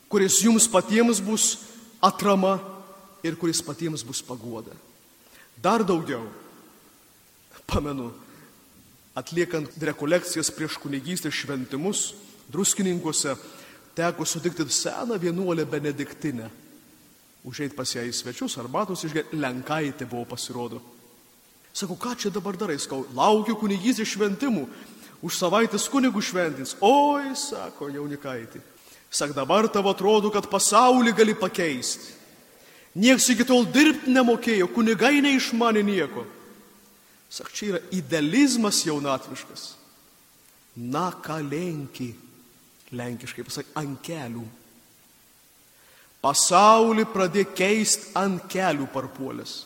[0.08, 1.58] kuris jums patiems bus
[2.02, 2.58] atrama
[3.22, 4.72] ir kuris patiems bus paguoda.
[5.58, 6.28] Dar daugiau,
[7.66, 8.12] pamenu,
[9.18, 12.12] atliekant rekolekcijas prieš kunigystės šventimus
[12.48, 13.34] druskininkuose,
[13.98, 16.50] teko sutikti seną vienuolę Benediktinę.
[17.44, 20.80] Užeit pas ją į svečius, arbatos išgerti, Lenkaitė buvo pasirodo.
[21.72, 24.64] Sakau, ką čia dabar darai, skau, laukiu kunigystės šventimų,
[25.22, 26.74] už savaitės kunigų šventins.
[26.82, 28.62] Oi, sako jaunikaitė.
[29.10, 32.14] Sak, dabar tavo atrodo, kad pasaulį gali pakeisti.
[32.98, 36.24] Niekas iki tol dirbti nemokėjo, kunigai neišmanė nieko.
[37.30, 39.68] Sak, čia yra idealizmas jaunatviškas.
[40.76, 42.12] Na ką lenki
[42.94, 44.44] lenkiškai pasak, ant kelių.
[46.24, 49.60] Pasaulį pradė keisti ant kelių parpuolės.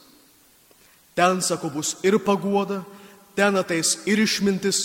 [1.16, 2.82] Ten, sako, bus ir paguoda,
[3.36, 4.82] ten ateis ir išmintis,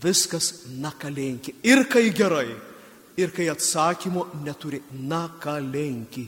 [0.00, 1.56] viskas nakalenki.
[1.64, 2.48] Ir kai gerai,
[3.16, 6.26] ir kai atsakymo neturi nakalenki.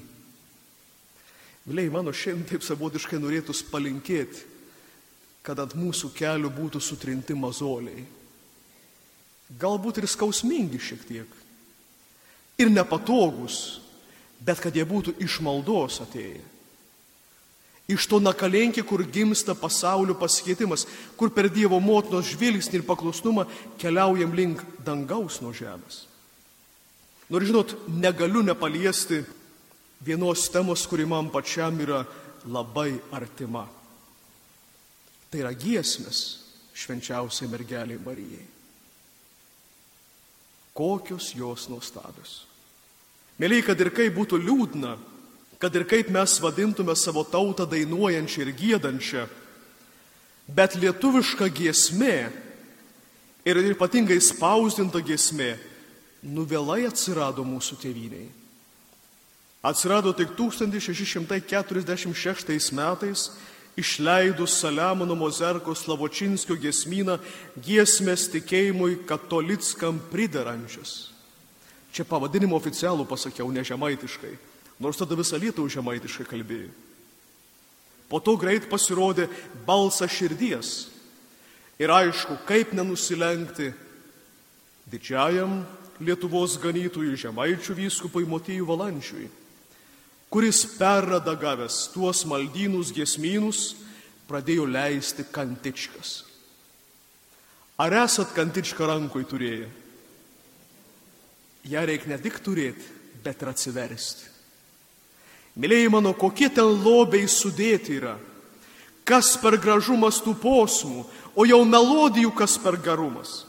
[1.66, 4.48] Vėliai, mano šiandien taip savotiškai norėtų palinkėti,
[5.46, 8.02] kad ant mūsų kelių būtų sutrinti mazoliai
[9.58, 11.36] galbūt ir skausmingi šiek tiek,
[12.60, 13.80] ir nepatogus,
[14.42, 16.42] bet kad jie būtų iš maldos atėję.
[17.92, 20.86] Iš to nakalenkį, kur gimsta pasaulio pasikeitimas,
[21.18, 23.44] kur per Dievo motinos žvilgsnį ir paklusnumą
[23.82, 26.06] keliaujam link dangaus nuo žemės.
[27.32, 29.22] Nors žinot, negaliu nepaliesti
[30.04, 32.02] vienos temos, kuri man pačiam yra
[32.44, 33.64] labai artima.
[35.32, 36.24] Tai yra giesmės
[36.76, 38.52] švenčiausiai mergeliai Marijai
[40.74, 42.46] kokios jos nuostabios.
[43.40, 44.96] Mėlyje, kad ir kaip būtų liūdna,
[45.60, 49.26] kad ir kaip mes vadintume savo tautą dainuojančią ir gėdančią,
[50.48, 52.16] bet lietuviška giesmė
[53.48, 55.54] ir ypatingai spausdinta giesmė
[56.22, 58.28] nuvėlai atsirado mūsų tėviniai.
[59.62, 63.30] Atsirado tik 1646 metais
[63.78, 67.18] išleidus Saliamono Mozerko Slavočinskio giesmyną
[67.62, 71.12] giesmės tikėjimui katalickam pridarančius.
[71.92, 74.38] Čia pavadinimą oficialų pasakiau, ne žemaitiškai,
[74.80, 76.70] nors tada visą lietuvą žemaitiškai kalbėjau.
[78.08, 79.28] Po to greit pasirodė
[79.64, 80.88] balsas širdies.
[81.80, 83.72] Ir aišku, kaip nenusilenkti
[84.92, 85.64] didžiajam
[86.02, 89.28] Lietuvos ganytojui žemaičių vyskupui Motijų Valančiui
[90.32, 93.74] kuris perradagavęs tuos maldynus giesmynus,
[94.24, 96.22] pradėjo leisti kantičkas.
[97.76, 99.68] Ar esat kantičką rankoj turėję?
[101.68, 102.86] Ja reikia ne tik turėti,
[103.20, 104.30] bet ir atsiversti.
[105.60, 108.16] Mėlyjei mano, kokie ten lobiai sudėti yra,
[109.04, 111.04] kas per gražumas tų posmų,
[111.36, 113.42] o jau melodijų kas per garumas.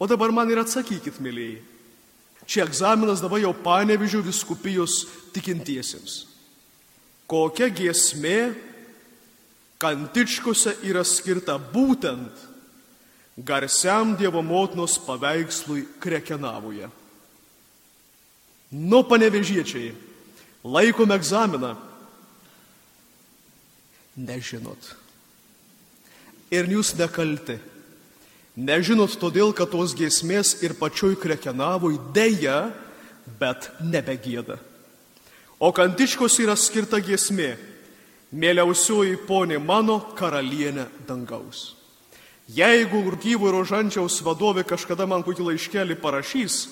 [0.00, 1.60] O dabar man ir atsakykit, mėlyjei,
[2.50, 6.24] Čia egzaminas dabar jau panevižių viskupijos tikintiesiems.
[7.30, 8.56] Kokia giesmė
[9.78, 12.48] kantičkose yra skirta būtent
[13.38, 16.90] garsiam Dievo motinos paveikslui Krekenavoje.
[18.74, 19.92] Nu, panevežiečiai,
[20.66, 21.76] laikom egzaminą.
[24.18, 24.90] Nežinot.
[26.50, 27.60] Ir jūs nekalti.
[28.58, 32.72] Nežinot todėl, kad tos giesmės ir pačioj krekenavoj dėja,
[33.38, 34.58] bet nebegėda.
[35.60, 37.54] O kantičkos yra skirta giesmė,
[38.32, 41.76] mėliausioji ponė mano karalienė dangaus.
[42.50, 46.66] Jeigu gyvo rožančiaus vadovė kažkada man kokį laiškelį parašys,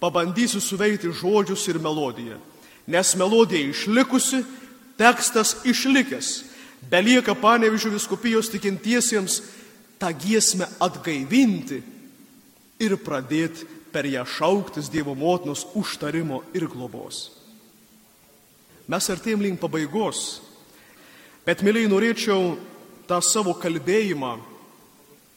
[0.00, 2.36] pabandysiu suveikti žodžius ir melodiją.
[2.86, 4.42] Nes melodija išlikusi,
[5.00, 6.44] tekstas išlikęs.
[6.90, 9.40] Belieka panevižių viskupijos tikintiesiems
[9.98, 11.80] tą giesmę atgaivinti
[12.82, 17.30] ir pradėti per ją šauktis Dievo motinos užtarimo ir globos.
[18.90, 20.42] Mes artėjom link pabaigos,
[21.46, 22.56] bet mėlyje norėčiau
[23.08, 24.34] tą savo kalbėjimą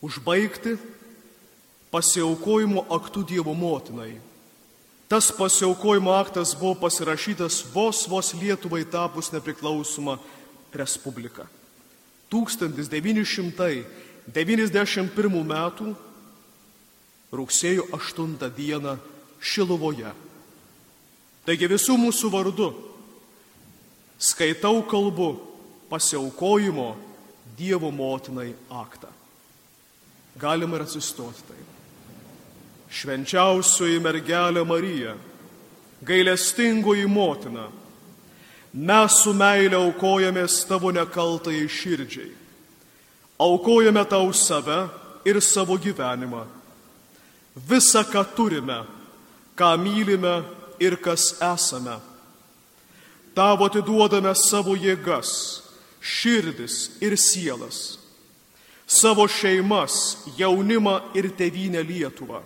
[0.04, 0.76] užbaigti
[1.94, 4.18] pasiaukojimo aktų Dievo motinai.
[5.08, 10.18] Tas pasiaukojimo aktas buvo pasirašytas vos vos Lietuvai tapus nepriklausoma
[10.76, 11.48] Respublika.
[14.34, 15.96] 1991 m.
[17.32, 18.98] rugsėjo 8 d.
[19.40, 20.12] Šilovoje.
[21.46, 22.72] Taigi visų mūsų vardu
[24.20, 25.36] skaitau kalbu
[25.90, 26.96] pasiaukojimo
[27.58, 29.08] Dievo motinai aktą.
[30.38, 31.70] Galima ir atsistoti taip.
[32.94, 35.16] Švenčiausioji mergelė Marija,
[36.06, 37.66] gailestingoji motina,
[38.74, 42.30] mes su meilė aukojamės tavo nekaltai širdžiai.
[43.40, 44.90] Aukojame tau save
[45.26, 46.46] ir savo gyvenimą.
[47.56, 48.86] Visa, ką turime,
[49.56, 50.44] ką mylime
[50.80, 51.98] ir kas esame.
[53.38, 55.62] Tavo atiduodame savo jėgas,
[56.02, 58.00] širdis ir sielas,
[58.88, 62.42] savo šeimas, jaunimą ir tevinę Lietuvą.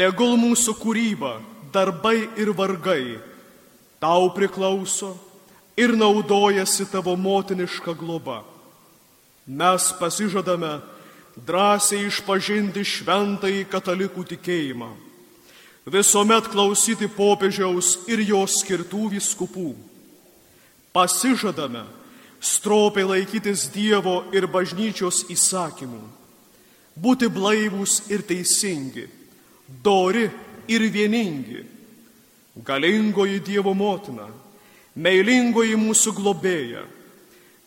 [0.00, 1.34] Tegul mūsų kūryba,
[1.72, 3.20] darbai ir vargai
[4.00, 5.12] tau priklauso
[5.76, 8.40] ir naudojasi tavo motiniška globa.
[9.46, 10.80] Mes pasižadame
[11.46, 14.90] drąsiai išpažinti šventąjį katalikų tikėjimą,
[15.90, 19.72] visuomet klausyti popiežiaus ir jos skirtų viskupų.
[20.92, 21.84] Pasižadame
[22.40, 26.02] stropiai laikytis Dievo ir bažnyčios įsakymų,
[26.96, 29.06] būti blaivūs ir teisingi,
[29.82, 30.28] dori
[30.68, 31.66] ir vieningi.
[32.66, 34.26] Galingoji Dievo motina,
[34.98, 36.82] meilingoji mūsų globėja,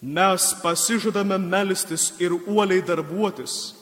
[0.04, 3.74] mes pasižadame melstis ir uoliai darbuotis,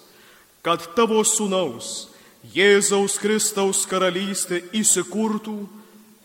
[0.61, 2.11] kad tavo sūnaus
[2.53, 5.57] Jėzaus Kristaus karalystė įsikurtų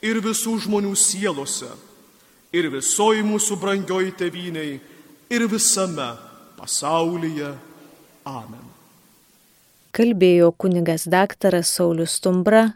[0.04, 1.68] ir visų žmonių sielose,
[2.52, 4.78] ir visoji mūsų brangioji teviniai,
[5.28, 6.14] ir visame
[6.56, 7.52] pasaulyje.
[8.26, 8.64] Amen.
[9.96, 12.74] Kalbėjo kunigas daktaras Saulis Stumbra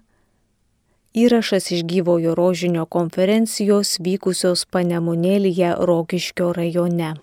[1.10, 7.16] Įrašas iš gyvojo rožinio konferencijos vykusios Panemunėlyje Rokiškio rajone.